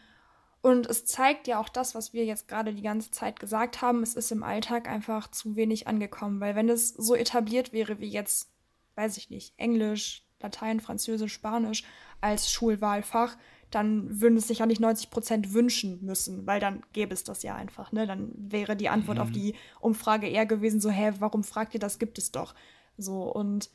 [0.62, 4.02] und es zeigt ja auch das, was wir jetzt gerade die ganze Zeit gesagt haben.
[4.02, 8.10] Es ist im Alltag einfach zu wenig angekommen, weil wenn es so etabliert wäre wie
[8.10, 8.52] jetzt,
[8.96, 11.84] weiß ich nicht, Englisch, Latein, Französisch, Spanisch
[12.22, 13.38] als Schulwahlfach,
[13.72, 17.44] dann würden es sich ja nicht 90 Prozent wünschen müssen, weil dann gäbe es das
[17.44, 17.92] ja einfach.
[17.92, 18.08] Ne?
[18.08, 19.24] Dann wäre die Antwort mhm.
[19.24, 22.00] auf die Umfrage eher gewesen, so, hä, warum fragt ihr das?
[22.00, 22.56] Gibt es doch.
[22.98, 23.70] So, und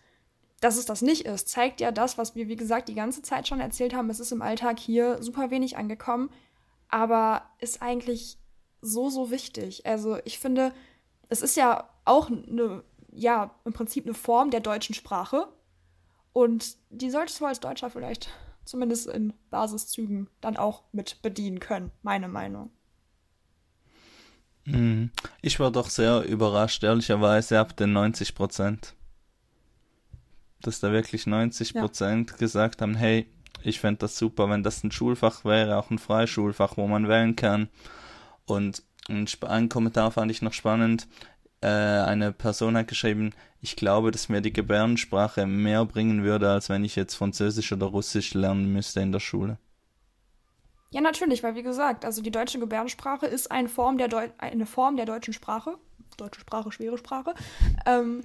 [0.60, 3.48] dass es das nicht ist, zeigt ja das, was wir, wie gesagt, die ganze Zeit
[3.48, 4.10] schon erzählt haben.
[4.10, 6.30] Es ist im Alltag hier super wenig angekommen
[6.90, 8.36] aber ist eigentlich
[8.82, 9.86] so, so wichtig.
[9.86, 10.72] Also ich finde,
[11.28, 15.48] es ist ja auch eine, ja, im Prinzip eine Form der deutschen Sprache.
[16.32, 18.28] Und die solltest du als Deutscher vielleicht
[18.64, 22.70] zumindest in Basiszügen dann auch mit bedienen können, meine Meinung.
[24.64, 25.10] Mhm.
[25.42, 28.94] Ich war doch sehr überrascht, ehrlicherweise, ab den 90 Prozent.
[30.62, 32.36] Dass da wirklich 90 Prozent ja.
[32.36, 33.26] gesagt haben, hey,
[33.62, 37.36] ich fände das super, wenn das ein Schulfach wäre, auch ein Freischulfach, wo man wählen
[37.36, 37.68] kann.
[38.46, 41.08] Und einen Kommentar fand ich noch spannend.
[41.60, 46.68] Äh, eine Person hat geschrieben, ich glaube, dass mir die Gebärdensprache mehr bringen würde, als
[46.68, 49.58] wenn ich jetzt Französisch oder Russisch lernen müsste in der Schule.
[50.90, 54.66] Ja, natürlich, weil wie gesagt, also die deutsche Gebärdensprache ist eine Form der, Deu eine
[54.66, 55.76] Form der deutschen Sprache.
[56.16, 57.34] Deutsche Sprache, schwere Sprache.
[57.86, 58.22] Ähm,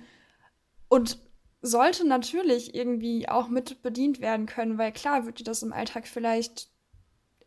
[0.87, 1.19] und
[1.65, 6.07] sollte natürlich irgendwie auch mit bedient werden können, weil klar wird dir das im Alltag
[6.07, 6.69] vielleicht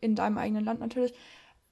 [0.01, 1.13] in deinem eigenen Land natürlich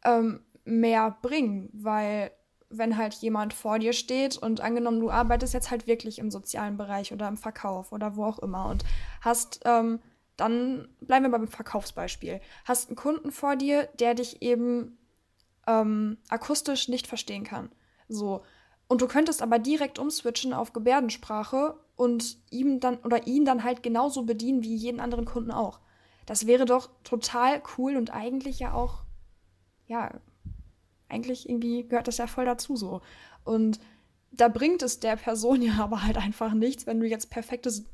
[0.03, 2.31] ähm, mehr bringen, weil
[2.69, 6.77] wenn halt jemand vor dir steht und angenommen, du arbeitest jetzt halt wirklich im sozialen
[6.77, 8.83] Bereich oder im Verkauf oder wo auch immer und
[9.21, 9.99] hast, ähm,
[10.35, 14.97] dann bleiben wir beim Verkaufsbeispiel, hast einen Kunden vor dir, der dich eben
[15.65, 17.71] ähm, akustisch nicht verstehen kann.
[18.07, 18.43] So,
[18.87, 23.83] Und du könntest aber direkt umswitchen auf Gebärdensprache und ihm dann oder ihn dann halt
[23.83, 25.81] genauso bedienen wie jeden anderen Kunden auch.
[26.25, 29.03] Das wäre doch total cool und eigentlich ja auch,
[29.87, 30.21] ja,
[31.09, 33.01] eigentlich irgendwie gehört das ja voll dazu so.
[33.43, 33.79] Und
[34.31, 37.85] da bringt es der Person ja aber halt einfach nichts, wenn du jetzt perfektes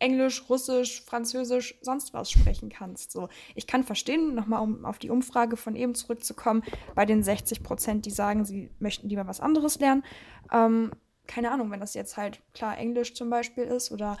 [0.00, 3.10] Englisch, Russisch, Französisch, sonst was sprechen kannst.
[3.10, 6.62] So, ich kann verstehen, nochmal um auf die Umfrage von eben zurückzukommen,
[6.94, 10.04] bei den 60 Prozent, die sagen, sie möchten lieber was anderes lernen.
[10.52, 10.92] Ähm,
[11.28, 14.16] keine Ahnung, wenn das jetzt halt klar Englisch zum Beispiel ist oder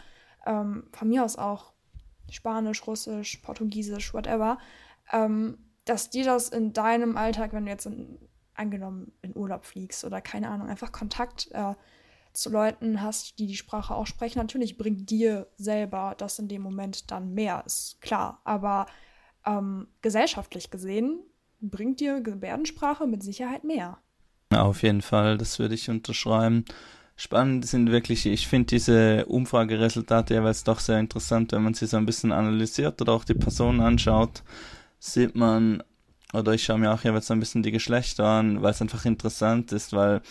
[0.46, 1.72] ähm, von mir aus auch
[2.30, 4.58] Spanisch, Russisch, Portugiesisch, whatever,
[5.12, 8.18] ähm, dass dir das in deinem Alltag, wenn du jetzt in,
[8.54, 11.74] angenommen in Urlaub fliegst oder keine Ahnung, einfach Kontakt äh,
[12.32, 14.38] zu Leuten hast, die die Sprache auch sprechen.
[14.38, 18.40] Natürlich bringt dir selber das in dem Moment dann mehr, ist klar.
[18.44, 18.86] Aber
[19.46, 21.20] ähm, gesellschaftlich gesehen
[21.60, 23.98] bringt dir Gebärdensprache mit Sicherheit mehr.
[24.50, 26.64] Auf jeden Fall, das würde ich unterschreiben.
[27.20, 31.96] Spannend sind wirklich, ich finde diese Umfrageresultate jeweils doch sehr interessant, wenn man sie so
[31.96, 34.44] ein bisschen analysiert oder auch die Personen anschaut,
[35.00, 35.82] sieht man,
[36.32, 39.72] oder ich schaue mir auch jeweils ein bisschen die Geschlechter an, weil es einfach interessant
[39.72, 40.22] ist, weil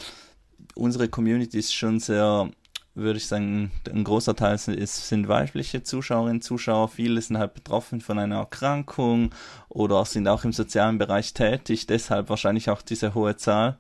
[0.75, 2.49] unsere Community ist schon sehr,
[2.95, 6.87] würde ich sagen, ein großer Teil ist, sind weibliche Zuschauerinnen, Zuschauer.
[6.87, 9.31] Viele sind halt betroffen von einer Erkrankung
[9.67, 13.77] oder sind auch im sozialen Bereich tätig, deshalb wahrscheinlich auch diese hohe Zahl.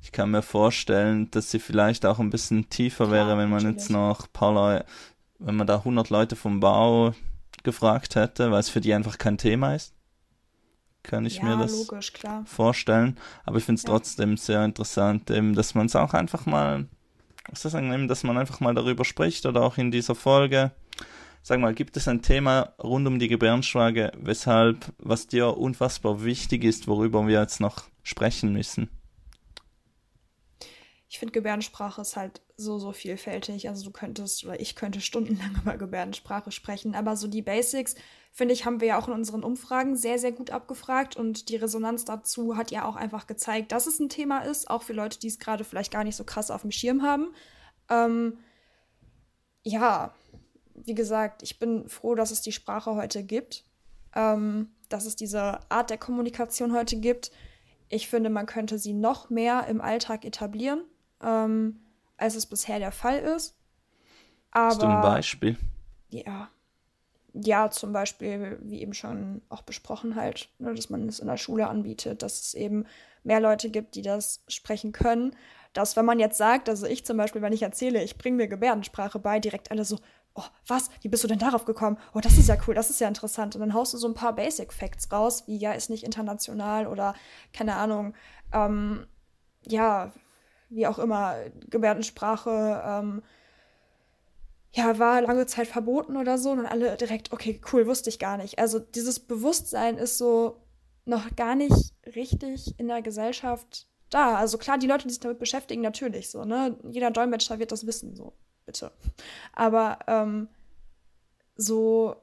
[0.00, 3.76] Ich kann mir vorstellen, dass sie vielleicht auch ein bisschen tiefer wäre, wenn man natürlich.
[3.76, 4.86] jetzt noch paar Leute,
[5.38, 7.14] wenn man da 100 Leute vom Bau
[7.62, 9.92] gefragt hätte, weil es für die einfach kein Thema ist
[11.08, 12.12] kann ich ja, mir das logisch,
[12.44, 13.16] vorstellen.
[13.44, 13.90] Aber ich finde es ja.
[13.90, 16.86] trotzdem sehr interessant, eben, dass man es auch einfach mal,
[17.48, 20.14] was soll ich sagen, eben, dass man einfach mal darüber spricht oder auch in dieser
[20.14, 20.72] Folge.
[21.42, 26.64] Sag mal, gibt es ein Thema rund um die Gebärdensprache, weshalb, was dir unfassbar wichtig
[26.64, 28.90] ist, worüber wir jetzt noch sprechen müssen?
[31.08, 33.68] Ich finde, Gebärdensprache ist halt so, so vielfältig.
[33.68, 36.94] Also du könntest oder ich könnte stundenlang über Gebärdensprache sprechen.
[36.94, 37.94] Aber so die Basics,
[38.32, 41.16] finde ich, haben wir ja auch in unseren Umfragen sehr, sehr gut abgefragt.
[41.16, 44.82] Und die Resonanz dazu hat ja auch einfach gezeigt, dass es ein Thema ist, auch
[44.82, 47.34] für Leute, die es gerade vielleicht gar nicht so krass auf dem Schirm haben.
[47.88, 48.38] Ähm,
[49.62, 50.12] ja,
[50.74, 53.64] wie gesagt, ich bin froh, dass es die Sprache heute gibt.
[54.14, 57.30] Ähm, dass es diese Art der Kommunikation heute gibt.
[57.88, 60.82] Ich finde, man könnte sie noch mehr im Alltag etablieren
[61.22, 61.80] ähm,
[62.16, 63.56] als es bisher der Fall ist.
[64.50, 65.56] Aber, Hast du ein Beispiel?
[66.10, 66.48] Ja.
[67.34, 71.36] Ja, zum Beispiel, wie eben schon auch besprochen, halt, ne, dass man es in der
[71.36, 72.86] Schule anbietet, dass es eben
[73.22, 75.36] mehr Leute gibt, die das sprechen können.
[75.74, 78.48] Dass, wenn man jetzt sagt, also ich zum Beispiel, wenn ich erzähle, ich bringe mir
[78.48, 79.98] Gebärdensprache bei, direkt alle so,
[80.34, 80.90] oh, was?
[81.02, 81.98] Wie bist du denn darauf gekommen?
[82.14, 83.54] Oh, das ist ja cool, das ist ja interessant.
[83.54, 86.86] Und dann haust du so ein paar Basic Facts raus, wie ja, ist nicht international
[86.86, 87.14] oder
[87.52, 88.14] keine Ahnung,
[88.52, 89.06] ähm,
[89.66, 90.12] ja,
[90.68, 91.36] wie auch immer,
[91.68, 93.22] Gebärdensprache, ähm,
[94.72, 96.50] ja, war lange Zeit verboten oder so.
[96.50, 98.58] Und dann alle direkt, okay, cool, wusste ich gar nicht.
[98.58, 100.60] Also dieses Bewusstsein ist so
[101.04, 104.36] noch gar nicht richtig in der Gesellschaft da.
[104.36, 106.78] Also klar, die Leute, die sich damit beschäftigen, natürlich so, ne?
[106.90, 108.34] Jeder Dolmetscher wird das wissen, so,
[108.66, 108.92] bitte.
[109.54, 110.48] Aber ähm,
[111.56, 112.16] so,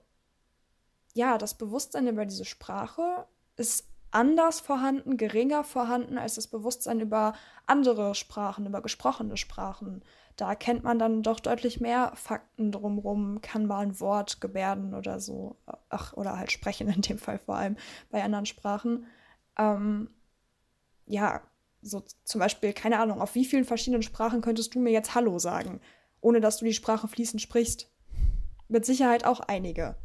[1.14, 3.26] ja, das Bewusstsein über diese Sprache
[3.58, 7.34] ist anders vorhanden, geringer vorhanden als das Bewusstsein über
[7.66, 10.04] andere Sprachen, über gesprochene Sprachen.
[10.38, 15.20] Da kennt man dann doch deutlich mehr Fakten drumrum, kann mal ein Wort gebärden oder
[15.20, 15.58] so,
[15.90, 17.76] ach, oder halt sprechen in dem Fall vor allem
[18.10, 19.06] bei anderen Sprachen.
[19.58, 20.10] Ähm,
[21.06, 21.42] ja,
[21.82, 25.40] so zum Beispiel, keine Ahnung, auf wie vielen verschiedenen Sprachen könntest du mir jetzt Hallo
[25.40, 25.82] sagen,
[26.22, 27.92] ohne dass du die Sprache fließend sprichst?
[28.70, 29.96] Mit Sicherheit auch einige.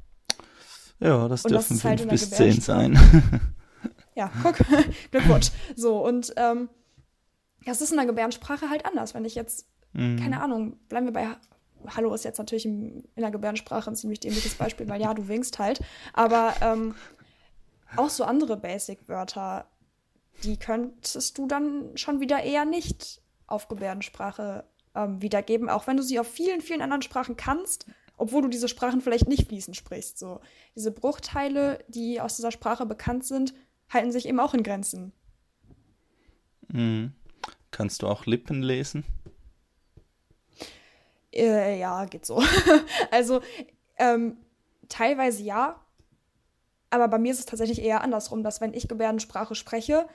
[0.99, 2.99] Ja, das Und dürfen das halt fünf bis zehn sein.
[4.15, 4.57] Ja, guck,
[5.11, 5.51] Glückwunsch.
[5.77, 6.69] So, und ähm,
[7.65, 9.15] das ist in der Gebärdensprache halt anders.
[9.15, 10.19] Wenn ich jetzt, mhm.
[10.19, 11.29] keine Ahnung, bleiben wir bei
[11.89, 15.59] Hallo ist jetzt natürlich in der Gebärdensprache ein ziemlich dämliches Beispiel, weil ja, du winkst
[15.59, 15.81] halt.
[16.13, 16.95] Aber ähm,
[17.97, 19.67] auch so andere Basic-Wörter,
[20.45, 26.03] die könntest du dann schon wieder eher nicht auf Gebärdensprache ähm, wiedergeben, auch wenn du
[26.03, 30.19] sie auf vielen, vielen anderen Sprachen kannst, obwohl du diese Sprachen vielleicht nicht fließend sprichst.
[30.19, 30.41] So
[30.77, 33.55] diese Bruchteile, die aus dieser Sprache bekannt sind,
[33.91, 35.13] halten sich eben auch in Grenzen.
[36.69, 37.13] Mhm.
[37.71, 39.05] Kannst du auch Lippen lesen?
[41.33, 42.43] Äh, ja, geht so.
[43.11, 43.41] also
[43.97, 44.37] ähm,
[44.89, 45.81] teilweise ja,
[46.91, 50.09] aber bei mir ist es tatsächlich eher andersrum, dass wenn ich Gebärdensprache spreche,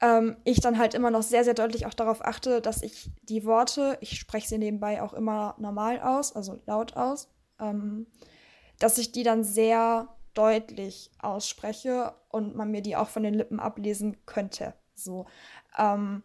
[0.00, 3.44] ähm, ich dann halt immer noch sehr, sehr deutlich auch darauf achte, dass ich die
[3.44, 7.28] Worte, ich spreche sie nebenbei auch immer normal aus, also laut aus,
[7.60, 8.06] ähm,
[8.80, 13.60] dass ich die dann sehr deutlich ausspreche und man mir die auch von den Lippen
[13.60, 14.74] ablesen könnte.
[14.94, 15.26] So.
[15.78, 16.22] Ähm,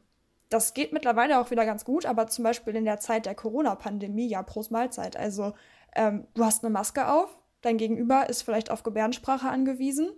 [0.50, 4.28] das geht mittlerweile auch wieder ganz gut, aber zum Beispiel in der Zeit der Corona-Pandemie,
[4.28, 5.16] ja, Prost Mahlzeit.
[5.16, 5.54] Also,
[5.96, 7.30] ähm, du hast eine Maske auf,
[7.62, 10.10] dein Gegenüber ist vielleicht auf Gebärdensprache angewiesen.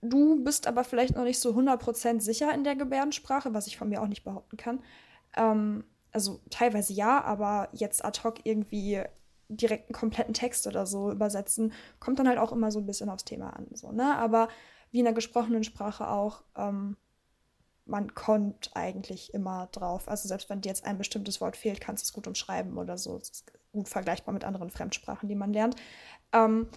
[0.00, 3.88] Du bist aber vielleicht noch nicht so 100% sicher in der Gebärdensprache, was ich von
[3.88, 4.82] mir auch nicht behaupten kann.
[5.36, 9.02] Ähm, also teilweise ja, aber jetzt ad hoc irgendwie
[9.56, 13.08] direkt einen kompletten Text oder so übersetzen, kommt dann halt auch immer so ein bisschen
[13.08, 13.66] aufs Thema an.
[13.72, 14.16] So, ne?
[14.16, 14.48] Aber
[14.90, 16.96] wie in der gesprochenen Sprache auch, ähm,
[17.84, 20.08] man kommt eigentlich immer drauf.
[20.08, 22.96] Also selbst wenn dir jetzt ein bestimmtes Wort fehlt, kannst du es gut umschreiben oder
[22.96, 23.18] so.
[23.18, 25.76] Das ist gut vergleichbar mit anderen Fremdsprachen, die man lernt.
[26.32, 26.68] Ähm,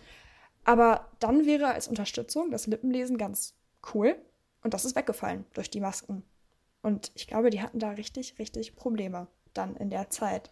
[0.63, 3.53] aber dann wäre als Unterstützung das Lippenlesen ganz
[3.93, 4.15] cool.
[4.63, 6.23] Und das ist weggefallen durch die Masken.
[6.81, 10.51] Und ich glaube, die hatten da richtig, richtig Probleme dann in der Zeit.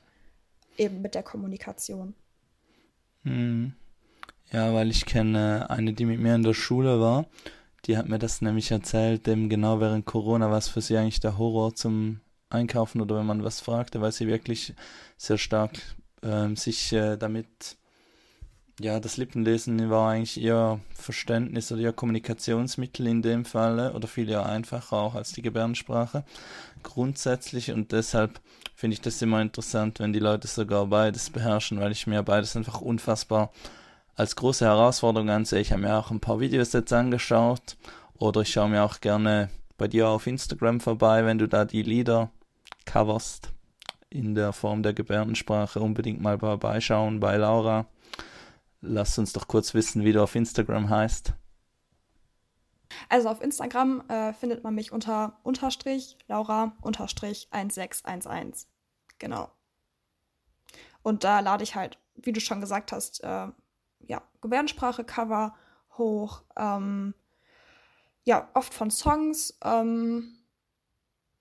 [0.77, 2.13] Eben mit der Kommunikation.
[3.23, 3.73] Hm.
[4.51, 7.25] Ja, weil ich kenne eine, die mit mir in der Schule war.
[7.85, 11.37] Die hat mir das nämlich erzählt, eben genau während Corona was für sie eigentlich der
[11.37, 14.73] Horror zum Einkaufen oder wenn man was fragte, weil sie wirklich
[15.17, 15.71] sehr stark
[16.21, 17.77] äh, sich äh, damit
[18.79, 24.29] ja, das Lippenlesen war eigentlich ihr Verständnis oder ihr Kommunikationsmittel in dem Falle oder viel
[24.29, 26.23] ja einfacher auch als die Gebärdensprache.
[26.81, 28.39] Grundsätzlich und deshalb
[28.75, 32.55] finde ich das immer interessant, wenn die Leute sogar beides beherrschen, weil ich mir beides
[32.55, 33.51] einfach unfassbar
[34.15, 35.61] als große Herausforderung ansehe.
[35.61, 37.77] Ich habe mir auch ein paar Videos jetzt angeschaut
[38.17, 41.83] oder ich schaue mir auch gerne bei dir auf Instagram vorbei, wenn du da die
[41.83, 42.31] Lieder
[42.85, 43.51] coverst
[44.09, 45.79] in der Form der Gebärdensprache.
[45.79, 47.85] Unbedingt mal vorbeischauen bei Laura
[48.85, 51.33] Lass uns doch kurz wissen, wie du auf Instagram heißt.
[53.07, 58.67] Also auf Instagram äh, findet man mich unter unterstrich Laura unterstrich 1611.
[59.19, 59.49] Genau.
[61.01, 63.47] Und da lade ich halt, wie du schon gesagt hast, äh,
[64.05, 65.55] ja, Gebärdensprache-Cover
[65.97, 66.43] hoch.
[66.57, 67.13] Ähm,
[68.25, 69.57] ja, oft von Songs.
[69.63, 70.39] Ähm,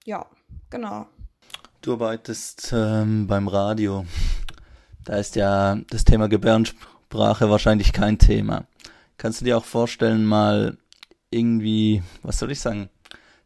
[0.04, 0.26] ja,
[0.70, 1.08] genau.
[1.80, 4.06] Du arbeitest ähm, beim Radio.
[5.04, 8.64] Da ist ja das Thema Gebärdensprache Sprache wahrscheinlich kein Thema.
[9.18, 10.78] Kannst du dir auch vorstellen, mal
[11.30, 12.88] irgendwie, was soll ich sagen,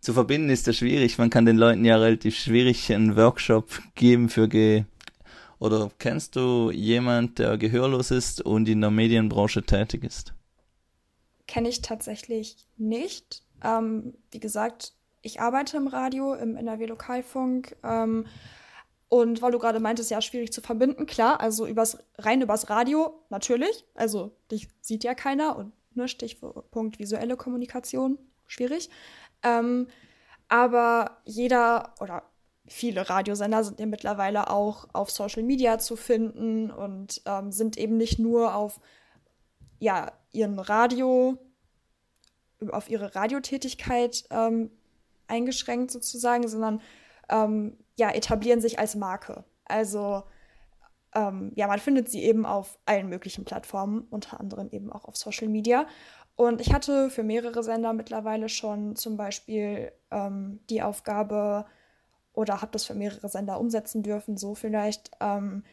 [0.01, 1.19] zu verbinden ist ja schwierig.
[1.19, 4.85] Man kann den Leuten ja relativ schwierig einen Workshop geben für G.
[5.59, 10.33] Oder kennst du jemand, der gehörlos ist und in der Medienbranche tätig ist?
[11.49, 13.43] Kenne ich tatsächlich nicht.
[13.65, 17.75] Ähm, wie gesagt, ich arbeite im Radio, im NRW Lokalfunk.
[17.83, 18.27] Ähm,
[19.09, 23.23] und weil du gerade meintest, ja, schwierig zu verbinden, klar, also übers, rein übers Radio
[23.31, 28.91] natürlich, also dich sieht ja keiner und ne, Stichpunkt visuelle Kommunikation, schwierig.
[29.43, 29.89] Ähm,
[30.49, 32.23] aber jeder oder
[32.67, 37.97] viele Radiosender sind ja mittlerweile auch auf Social Media zu finden und ähm, sind eben
[37.97, 38.81] nicht nur auf
[39.79, 41.39] ja, ihren Radio,
[42.71, 44.71] auf ihre Radiotätigkeit ähm,
[45.29, 46.81] eingeschränkt sozusagen, sondern
[47.29, 49.45] ähm, ja, etablieren sich als Marke.
[49.65, 50.23] Also
[51.15, 55.17] ähm, ja, man findet sie eben auf allen möglichen Plattformen, unter anderem eben auch auf
[55.17, 55.87] Social Media.
[56.37, 61.65] Und ich hatte für mehrere Sender mittlerweile schon zum Beispiel ähm, die Aufgabe
[62.35, 65.65] oder habe das für mehrere Sender umsetzen dürfen, so vielleicht ähm,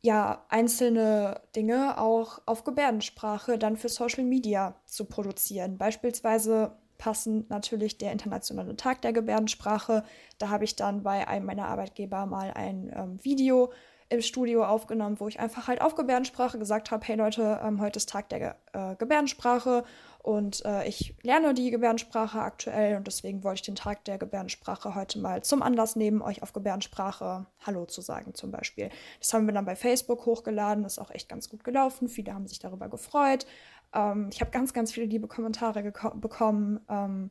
[0.00, 5.76] ja einzelne Dinge auch auf Gebärdensprache dann für Social Media zu produzieren.
[5.76, 10.04] Beispielsweise passend natürlich der Internationale Tag der Gebärdensprache.
[10.38, 13.74] Da habe ich dann bei einem meiner Arbeitgeber mal ein ähm, Video
[14.08, 17.98] im Studio aufgenommen, wo ich einfach halt auf Gebärdensprache gesagt habe, hey Leute, ähm, heute
[17.98, 19.84] ist Tag der Ge äh, Gebärdensprache
[20.22, 24.94] und äh, ich lerne die Gebärdensprache aktuell und deswegen wollte ich den Tag der Gebärdensprache
[24.94, 28.88] heute mal zum Anlass nehmen, euch auf Gebärdensprache Hallo zu sagen zum Beispiel.
[29.20, 32.08] Das haben wir dann bei Facebook hochgeladen, ist auch echt ganz gut gelaufen.
[32.08, 33.44] Viele haben sich darüber gefreut.
[33.94, 36.80] Ähm, ich habe ganz, ganz viele liebe Kommentare bekommen.
[36.88, 37.30] Ähm,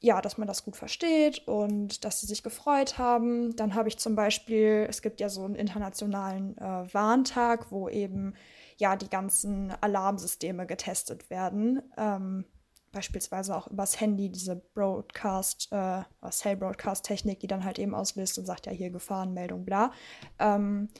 [0.00, 3.56] ja, dass man das gut versteht und dass sie sich gefreut haben.
[3.56, 8.34] Dann habe ich zum Beispiel, es gibt ja so einen internationalen äh, Warntag, wo eben
[8.76, 11.82] ja die ganzen Alarmsysteme getestet werden.
[11.96, 12.44] Ähm,
[12.92, 18.38] beispielsweise auch übers Handy, diese Broadcast, äh, Cell Broadcast Technik, die dann halt eben auslöst
[18.38, 19.92] und sagt ja hier Gefahrenmeldung, bla.
[20.38, 20.90] Ähm,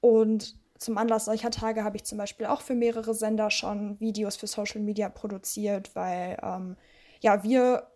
[0.00, 4.36] und zum Anlass solcher Tage habe ich zum Beispiel auch für mehrere Sender schon Videos
[4.36, 6.76] für Social Media produziert, weil ähm,
[7.20, 7.88] ja, wir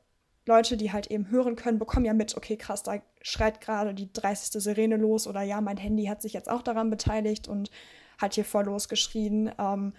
[0.47, 4.11] Leute, die halt eben hören können, bekommen ja mit, okay, krass, da schreit gerade die
[4.13, 4.63] 30.
[4.63, 7.71] Sirene los oder ja, mein Handy hat sich jetzt auch daran beteiligt und
[8.17, 9.53] hat hier voll losgeschrien.
[9.59, 9.93] Ähm,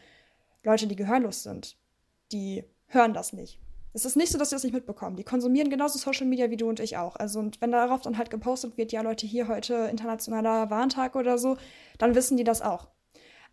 [0.63, 1.77] Leute, die gehörlos sind,
[2.31, 3.59] die hören das nicht.
[3.93, 5.15] Es ist nicht so, dass sie das nicht mitbekommen.
[5.15, 7.15] Die konsumieren genauso Social Media wie du und ich auch.
[7.15, 11.37] Also, und wenn darauf dann halt gepostet wird, ja, Leute, hier heute internationaler Warntag oder
[11.37, 11.57] so,
[11.97, 12.87] dann wissen die das auch.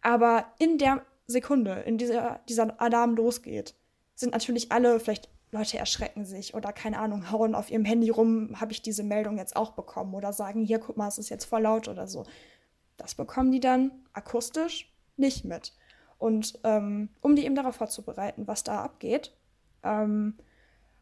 [0.03, 3.75] Aber in der Sekunde, in dieser dieser Alarm losgeht,
[4.15, 8.61] sind natürlich alle vielleicht Leute erschrecken sich oder keine Ahnung, hauen auf ihrem Handy rum,
[8.61, 11.45] habe ich diese Meldung jetzt auch bekommen oder sagen, hier, guck mal, es ist jetzt
[11.45, 12.25] voll laut oder so.
[12.97, 15.73] Das bekommen die dann akustisch nicht mit.
[16.19, 19.33] Und ähm, um die eben darauf vorzubereiten, was da abgeht,
[19.87, 20.35] ähm,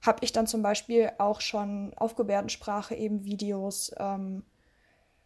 [0.02, 4.44] habe ich dann zum Beispiel auch schon auf Gebärdensprache eben Videos ähm,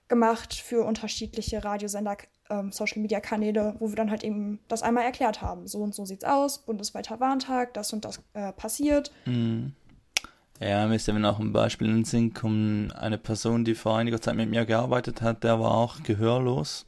[0.09, 2.17] gemacht für unterschiedliche Radiosender,
[2.51, 5.67] ähm, Social-Media-Kanäle, wo wir dann halt eben das einmal erklärt haben.
[5.67, 9.13] So und so sieht's aus, bundesweiter Warntag, das und das äh, passiert.
[9.27, 9.75] Mhm.
[10.61, 12.91] Ja, mir ist ja noch ein Beispiel in den Sinn kommen.
[12.91, 16.85] Eine Person, die vor einiger Zeit mit mir gearbeitet hat, der war auch gehörlos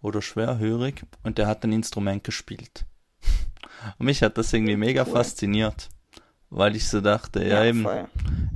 [0.00, 2.84] oder schwerhörig und der hat ein Instrument gespielt.
[3.98, 5.12] Und mich hat das irgendwie mega cool.
[5.12, 5.88] fasziniert,
[6.52, 8.06] weil ich so dachte, ja, ja eben, voll.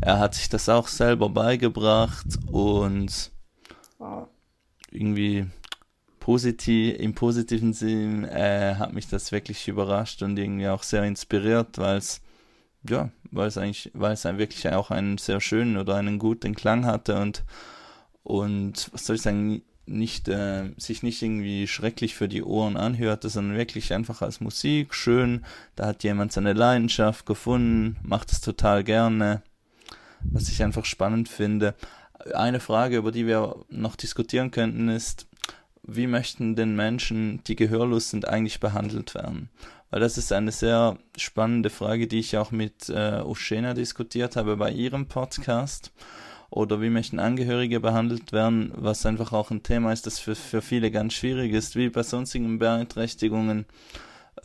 [0.02, 3.30] er hat sich das auch selber beigebracht und
[3.98, 4.28] wow.
[4.90, 5.46] irgendwie
[6.20, 11.78] positiv, im positiven Sinn äh, hat mich das wirklich überrascht und irgendwie auch sehr inspiriert,
[11.78, 12.20] weil es
[12.88, 16.84] ja, weil es eigentlich, weil es wirklich auch einen sehr schönen oder einen guten Klang
[16.84, 17.44] hatte und
[18.22, 23.28] und was soll ich sagen, nicht äh, sich nicht irgendwie schrecklich für die Ohren anhörte,
[23.28, 25.44] sondern wirklich einfach als Musik schön.
[25.76, 29.42] Da hat jemand seine Leidenschaft gefunden, macht es total gerne,
[30.20, 31.74] was ich einfach spannend finde.
[32.34, 35.26] Eine Frage, über die wir noch diskutieren könnten, ist,
[35.82, 39.50] wie möchten denn Menschen, die gehörlos sind, eigentlich behandelt werden?
[39.90, 44.56] Weil das ist eine sehr spannende Frage, die ich auch mit äh, Ushena diskutiert habe
[44.56, 45.92] bei ihrem Podcast.
[46.50, 50.62] Oder wie möchten Angehörige behandelt werden, was einfach auch ein Thema ist, das für, für
[50.62, 53.66] viele ganz schwierig ist, wie bei sonstigen Beeinträchtigungen,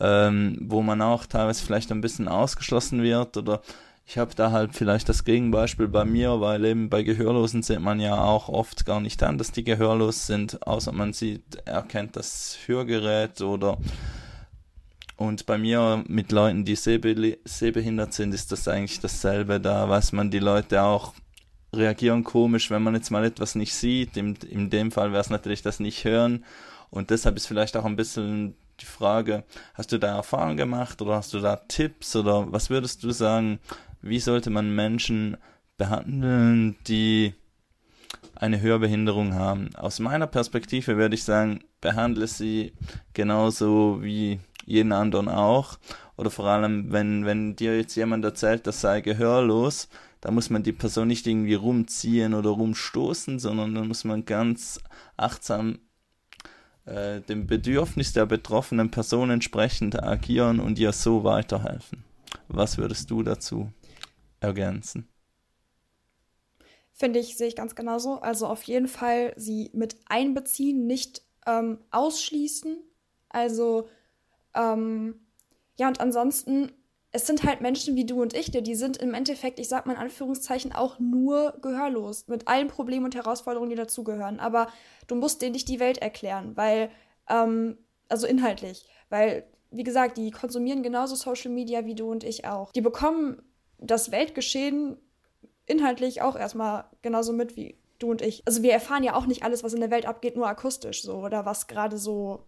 [0.00, 3.62] ähm, wo man auch teilweise vielleicht ein bisschen ausgeschlossen wird oder
[4.04, 8.00] ich habe da halt vielleicht das Gegenbeispiel bei mir, weil eben bei Gehörlosen sieht man
[8.00, 12.58] ja auch oft gar nicht an, dass die gehörlos sind, außer man sieht, erkennt das
[12.66, 13.78] Hörgerät oder
[15.16, 19.60] und bei mir mit Leuten, die sehbe sehbehindert sind, ist das eigentlich dasselbe.
[19.60, 21.14] Da weiß man, die Leute auch
[21.74, 24.16] reagieren komisch, wenn man jetzt mal etwas nicht sieht.
[24.16, 26.44] In, in dem Fall wäre es natürlich das nicht hören.
[26.90, 29.44] Und deshalb ist vielleicht auch ein bisschen die Frage,
[29.74, 33.60] hast du da Erfahrung gemacht oder hast du da Tipps oder was würdest du sagen,
[34.02, 35.36] wie sollte man Menschen
[35.78, 37.34] behandeln, die
[38.34, 39.74] eine Hörbehinderung haben.
[39.76, 42.72] Aus meiner Perspektive würde ich sagen, behandle sie
[43.14, 45.78] genauso wie jeden anderen auch.
[46.16, 49.88] Oder vor allem, wenn, wenn dir jetzt jemand erzählt, das sei gehörlos,
[50.22, 54.80] da muss man die Person nicht irgendwie rumziehen oder rumstoßen, sondern dann muss man ganz
[55.18, 55.80] achtsam
[56.86, 62.04] äh, dem Bedürfnis der betroffenen Person entsprechend agieren und ihr so weiterhelfen.
[62.48, 63.70] Was würdest du dazu
[64.42, 65.08] ergänzen.
[66.92, 68.20] Finde ich, sehe ich ganz genauso.
[68.20, 72.76] Also auf jeden Fall sie mit einbeziehen, nicht ähm, ausschließen.
[73.28, 73.88] Also
[74.54, 75.14] ähm,
[75.78, 76.70] ja, und ansonsten,
[77.12, 79.92] es sind halt Menschen wie du und ich, die sind im Endeffekt, ich sag mal
[79.92, 84.40] in Anführungszeichen, auch nur gehörlos, mit allen Problemen und Herausforderungen, die dazugehören.
[84.40, 84.68] Aber
[85.06, 86.90] du musst denen nicht die Welt erklären, weil,
[87.28, 87.76] ähm,
[88.08, 92.72] also inhaltlich, weil, wie gesagt, die konsumieren genauso Social Media wie du und ich auch.
[92.72, 93.42] Die bekommen
[93.78, 94.96] das Weltgeschehen
[95.66, 98.42] inhaltlich auch erstmal genauso mit wie du und ich.
[98.46, 101.16] Also wir erfahren ja auch nicht alles, was in der Welt abgeht, nur akustisch so
[101.16, 102.46] oder was gerade so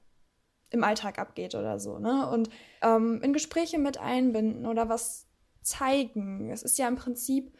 [0.74, 2.28] im Alltag abgeht oder so, ne?
[2.28, 2.50] Und
[2.82, 5.26] ähm, in Gespräche mit einbinden oder was
[5.62, 6.50] zeigen.
[6.50, 7.56] Es ist ja im Prinzip,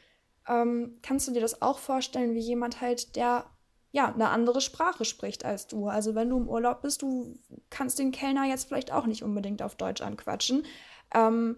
[0.49, 3.47] ähm, kannst du dir das auch vorstellen, wie jemand halt, der
[3.93, 5.87] ja eine andere Sprache spricht als du.
[5.87, 7.39] Also wenn du im Urlaub bist, du
[7.71, 10.67] kannst den Kellner jetzt vielleicht auch nicht unbedingt auf Deutsch anquatschen.
[11.15, 11.57] Ähm,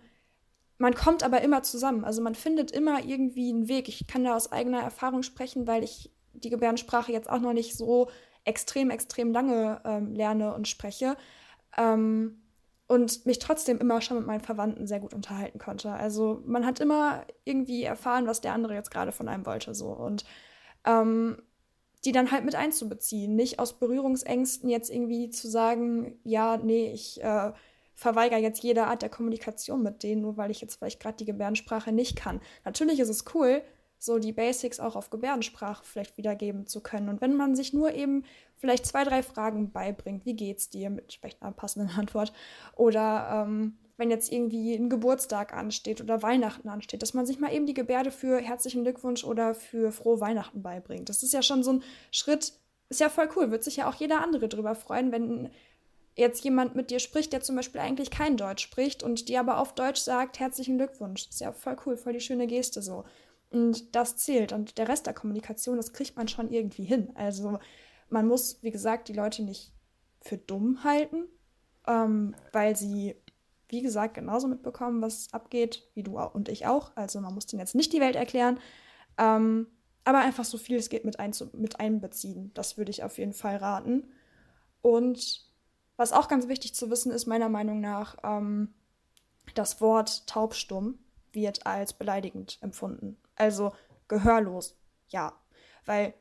[0.78, 2.04] man kommt aber immer zusammen.
[2.04, 3.88] Also man findet immer irgendwie einen Weg.
[3.88, 7.74] Ich kann da aus eigener Erfahrung sprechen, weil ich die Gebärdensprache jetzt auch noch nicht
[7.74, 8.10] so
[8.44, 11.16] extrem, extrem lange ähm, lerne und spreche.
[11.76, 12.42] Ähm,
[12.88, 15.90] und mich trotzdem immer schon mit meinen Verwandten sehr gut unterhalten konnte.
[15.90, 19.74] Also man hat immer irgendwie erfahren, was der andere jetzt gerade von einem wollte.
[19.74, 19.88] So.
[19.88, 20.24] Und
[20.84, 21.42] ähm,
[22.04, 23.34] die dann halt mit einzubeziehen.
[23.34, 27.52] Nicht aus Berührungsängsten jetzt irgendwie zu sagen, ja, nee, ich äh,
[27.94, 31.24] verweigere jetzt jede Art der Kommunikation mit denen, nur weil ich jetzt vielleicht gerade die
[31.24, 32.40] Gebärdensprache nicht kann.
[32.64, 33.62] Natürlich ist es cool,
[33.98, 37.08] so die Basics auch auf Gebärdensprache vielleicht wiedergeben zu können.
[37.08, 38.24] Und wenn man sich nur eben
[38.56, 42.32] vielleicht zwei, drei Fragen beibringt, wie geht's dir mit vielleicht einer passenden Antwort
[42.74, 47.52] oder ähm, wenn jetzt irgendwie ein Geburtstag ansteht oder Weihnachten ansteht, dass man sich mal
[47.52, 51.08] eben die Gebärde für herzlichen Glückwunsch oder für frohe Weihnachten beibringt.
[51.08, 52.52] Das ist ja schon so ein Schritt,
[52.90, 55.50] ist ja voll cool, wird sich ja auch jeder andere drüber freuen, wenn
[56.14, 59.58] jetzt jemand mit dir spricht, der zum Beispiel eigentlich kein Deutsch spricht und dir aber
[59.58, 61.26] auf Deutsch sagt, herzlichen Glückwunsch.
[61.26, 63.04] Das ist ja voll cool, voll die schöne Geste so.
[63.50, 64.52] Und das zählt.
[64.52, 67.10] Und der Rest der Kommunikation, das kriegt man schon irgendwie hin.
[67.14, 67.58] Also
[68.08, 69.72] man muss, wie gesagt, die Leute nicht
[70.20, 71.24] für dumm halten,
[71.86, 73.14] ähm, weil sie
[73.68, 76.92] wie gesagt, genauso mitbekommen, was abgeht, wie du und ich auch.
[76.96, 78.60] Also man muss denen jetzt nicht die Welt erklären.
[79.18, 79.66] Ähm,
[80.04, 82.52] aber einfach so viel es geht mit, ein, mit einbeziehen.
[82.54, 84.04] Das würde ich auf jeden Fall raten.
[84.82, 85.44] Und
[85.96, 88.72] was auch ganz wichtig zu wissen ist, meiner Meinung nach, ähm,
[89.54, 90.98] das Wort taubstumm
[91.36, 93.16] wird als beleidigend empfunden.
[93.36, 93.72] Also
[94.08, 94.76] gehörlos,
[95.08, 95.32] ja.
[95.84, 96.14] Weil,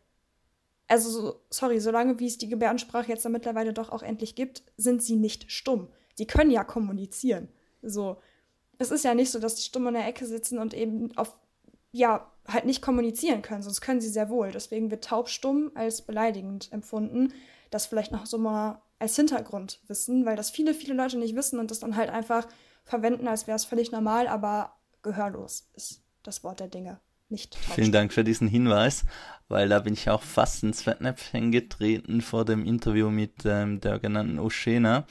[0.87, 5.15] also, sorry, solange wie es die Gebärdensprache jetzt mittlerweile doch auch endlich gibt, sind sie
[5.15, 5.87] nicht stumm.
[6.19, 7.49] Die können ja kommunizieren.
[7.81, 8.17] So,
[8.77, 11.33] es ist ja nicht so, dass die stumm in der Ecke sitzen und eben auf,
[11.91, 14.51] ja, halt nicht kommunizieren können, sonst können sie sehr wohl.
[14.51, 17.33] Deswegen wird taubstumm als beleidigend empfunden.
[17.71, 21.59] Das vielleicht noch so mal als Hintergrund wissen, weil das viele, viele Leute nicht wissen
[21.59, 22.47] und das dann halt einfach
[22.83, 24.74] verwenden, als wäre es völlig normal, aber
[25.05, 26.99] gehörlos ist das Wort der Dinge.
[27.29, 27.75] Nicht taubstumm.
[27.75, 29.05] Vielen Dank für diesen Hinweis,
[29.47, 33.99] weil da bin ich auch fast ins Fettnäpfchen getreten vor dem Interview mit ähm, der
[33.99, 35.05] genannten Oshena,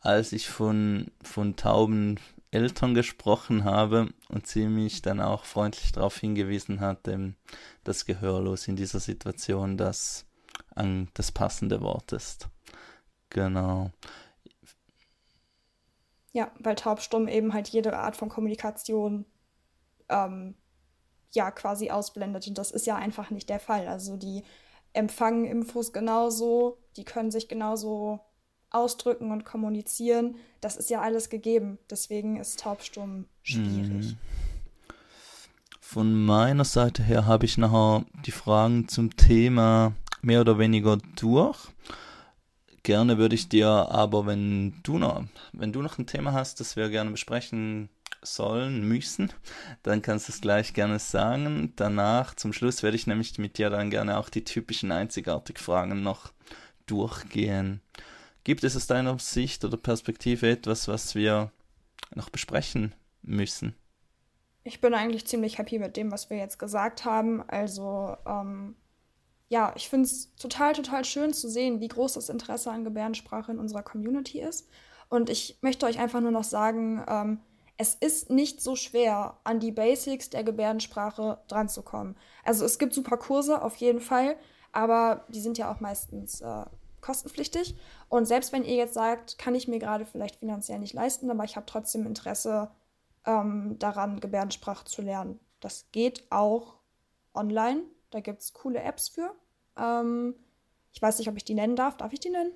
[0.00, 2.18] als ich von, von tauben
[2.50, 7.36] Eltern gesprochen habe und sie mich dann auch freundlich darauf hingewiesen hat, ähm,
[7.84, 10.26] dass gehörlos in dieser Situation das,
[10.74, 12.48] an, das passende Wort ist.
[13.28, 13.90] Genau.
[16.32, 19.24] Ja, weil taubstumm eben halt jede Art von Kommunikation
[20.10, 20.54] ähm,
[21.32, 23.88] ja quasi ausblendet und das ist ja einfach nicht der Fall.
[23.88, 24.42] Also die
[24.92, 28.20] empfangen Infos genauso, die können sich genauso
[28.70, 30.36] ausdrücken und kommunizieren.
[30.60, 31.78] Das ist ja alles gegeben.
[31.90, 34.12] Deswegen ist taubstumm schwierig.
[34.12, 34.18] Mhm.
[35.80, 39.92] Von meiner Seite her habe ich nachher die Fragen zum Thema
[40.22, 41.58] mehr oder weniger durch.
[42.84, 46.76] Gerne würde ich dir aber, wenn du noch, wenn du noch ein Thema hast, das
[46.76, 47.88] wir gerne besprechen
[48.22, 49.32] sollen, müssen,
[49.82, 51.72] dann kannst du es gleich gerne sagen.
[51.76, 56.02] Danach, zum Schluss, werde ich nämlich mit dir dann gerne auch die typischen einzigartig Fragen
[56.02, 56.32] noch
[56.86, 57.80] durchgehen.
[58.44, 61.52] Gibt es aus deiner Sicht oder Perspektive etwas, was wir
[62.14, 63.74] noch besprechen müssen?
[64.62, 67.42] Ich bin eigentlich ziemlich happy mit dem, was wir jetzt gesagt haben.
[67.48, 68.76] Also, ähm,
[69.48, 73.52] ja, ich finde es total, total schön zu sehen, wie groß das Interesse an Gebärdensprache
[73.52, 74.68] in unserer Community ist.
[75.08, 77.40] Und ich möchte euch einfach nur noch sagen, ähm,
[77.80, 82.14] es ist nicht so schwer, an die Basics der Gebärdensprache dranzukommen.
[82.44, 84.36] Also es gibt super Kurse auf jeden Fall,
[84.70, 86.66] aber die sind ja auch meistens äh,
[87.00, 87.74] kostenpflichtig.
[88.10, 91.44] Und selbst wenn ihr jetzt sagt, kann ich mir gerade vielleicht finanziell nicht leisten, aber
[91.44, 92.70] ich habe trotzdem Interesse
[93.24, 95.40] ähm, daran, Gebärdensprache zu lernen.
[95.60, 96.74] Das geht auch
[97.32, 97.80] online.
[98.10, 99.34] Da gibt es coole Apps für.
[99.78, 100.34] Ähm,
[100.92, 101.96] ich weiß nicht, ob ich die nennen darf.
[101.96, 102.52] Darf ich die nennen?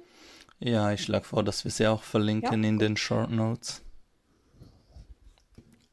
[0.58, 2.68] Ja, ich schlage vor, dass wir sie auch verlinken ja?
[2.68, 3.80] in den Short Notes.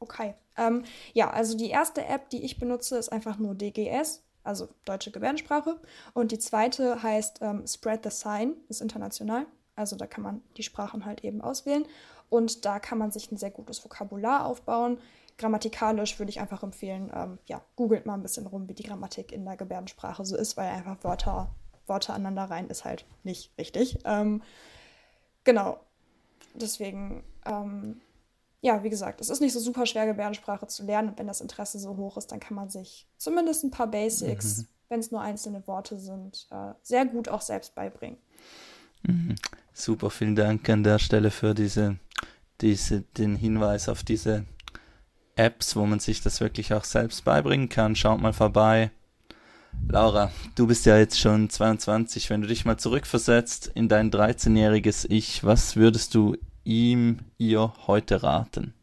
[0.02, 0.34] Okay.
[0.58, 0.84] Ähm,
[1.14, 5.80] ja, also die erste App, die ich benutze, ist einfach nur DGS, also deutsche Gebärdensprache.
[6.14, 9.46] Und die zweite heißt ähm, Spread the Sign, ist international.
[9.78, 11.86] Also da kann man die Sprachen halt eben auswählen.
[12.30, 15.00] Und da kann man sich ein sehr gutes Vokabular aufbauen
[15.42, 19.32] grammatikalisch würde ich einfach empfehlen, ähm, ja, googelt mal ein bisschen rum, wie die Grammatik
[19.32, 21.50] in der Gebärdensprache so ist, weil einfach Wörter,
[21.88, 23.98] Worte aneinander rein ist halt nicht richtig.
[24.06, 24.44] Ähm,
[25.44, 25.80] genau.
[26.54, 28.02] Deswegen, ähm,
[28.62, 31.10] ja, wie gesagt, es ist nicht so super schwer, Gebärdensprache zu lernen.
[31.10, 34.58] Und wenn das Interesse so hoch ist, dann kann man sich zumindest ein paar Basics,
[34.60, 34.68] mhm.
[34.90, 38.18] wenn es nur einzelne Worte sind, äh, sehr gut auch selbst beibringen.
[39.02, 39.36] Mhm.
[39.74, 41.98] Super, vielen Dank an der Stelle für diese,
[42.62, 44.46] diese, den Hinweis auf diese
[45.36, 47.96] Apps, wo man sich das wirklich auch selbst beibringen kann.
[47.96, 48.92] Schaut mal vorbei.
[49.88, 52.30] Laura, du bist ja jetzt schon 22.
[52.30, 58.24] Wenn du dich mal zurückversetzt in dein 13-jähriges Ich, was würdest du ihm, ihr heute
[58.24, 58.74] raten?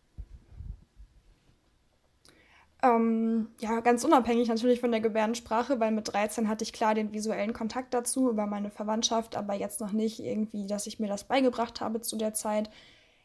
[2.81, 7.13] Ähm, ja, ganz unabhängig natürlich von der Gebärdensprache, weil mit 13 hatte ich klar den
[7.13, 11.25] visuellen Kontakt dazu über meine Verwandtschaft, aber jetzt noch nicht irgendwie, dass ich mir das
[11.25, 12.71] beigebracht habe zu der Zeit.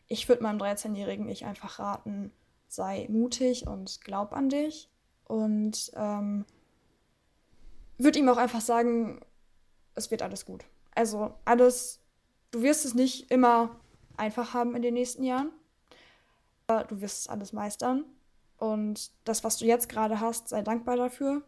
[0.08, 2.32] Ich würde meinem 13-jährigen Ich einfach raten,
[2.68, 4.90] sei mutig und glaub an dich.
[5.26, 6.46] Und ähm,
[8.00, 9.22] würde ihm auch einfach sagen,
[9.94, 10.66] es wird alles gut.
[10.96, 12.00] Also alles,
[12.52, 13.80] du wirst es nicht immer
[14.18, 15.52] einfach haben in den nächsten Jahren.
[16.68, 18.06] Du wirst es alles meistern.
[18.58, 21.44] Und das, was du jetzt gerade hast, sei dankbar dafür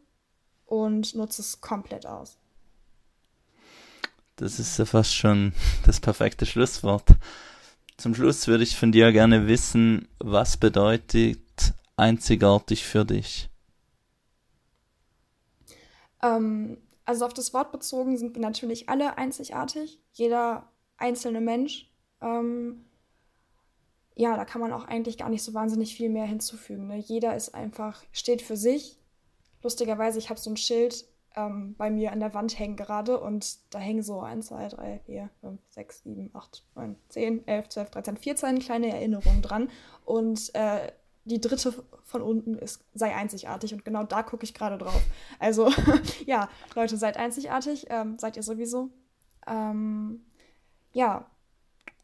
[0.65, 2.37] und nutze es komplett aus.
[4.35, 5.53] Das ist ja fast schon
[5.85, 7.09] das perfekte Schlusswort.
[7.97, 11.39] Zum Schluss würde ich von dir gerne wissen, was bedeutet
[11.95, 13.49] einzigartig für dich?
[16.21, 21.89] Ähm, also auf das Wort bezogen sind wir natürlich alle einzigartig, jeder einzelne Mensch.
[22.21, 22.85] Ähm,
[24.15, 26.87] ja, da kann man auch eigentlich gar nicht so wahnsinnig viel mehr hinzufügen.
[26.87, 26.97] Ne?
[26.97, 28.97] Jeder ist einfach, steht für sich.
[29.61, 31.05] Lustigerweise, ich habe so ein Schild
[31.35, 34.99] ähm, bei mir an der Wand hängen gerade und da hängen so 1, 2, 3,
[35.05, 39.69] 4, 5, 6, 7, 8, 9, 10, 11, 12, 13, 14 kleine Erinnerungen dran.
[40.05, 40.91] Und äh,
[41.25, 45.01] die dritte von unten ist, sei einzigartig und genau da gucke ich gerade drauf.
[45.39, 45.69] Also
[46.25, 48.89] ja, Leute, seid einzigartig, ähm, seid ihr sowieso.
[49.47, 50.23] Ähm,
[50.93, 51.29] ja.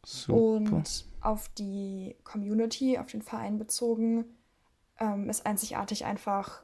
[0.04, 0.34] Super.
[0.36, 4.24] Und auf die Community, auf den Verein bezogen,
[4.98, 6.62] ähm, ist einzigartig einfach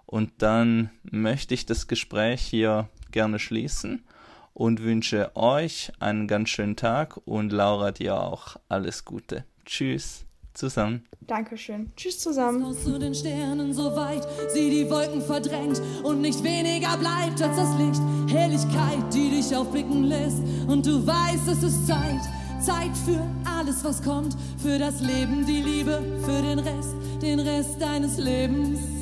[0.07, 4.05] Und dann möchte ich das Gespräch hier gerne schließen
[4.53, 9.45] und wünsche euch einen ganz schönen Tag und Laura dir auch alles Gute.
[9.65, 10.25] Tschüss
[10.55, 11.05] zusammen.
[11.21, 11.93] Dankeschön.
[11.97, 12.73] Tschüss zusammen.
[12.75, 17.77] Zu den Sternen so weit, sie die Wolken verdrängt und nicht weniger bleibt als das
[17.79, 18.01] Licht.
[18.33, 22.23] Helligkeit, die dich aufblicken lässt und du weißt, es ist Zeit.
[22.65, 27.81] Zeit für alles, was kommt, für das Leben, die Liebe, für den Rest, den Rest
[27.81, 28.94] deines Lebens.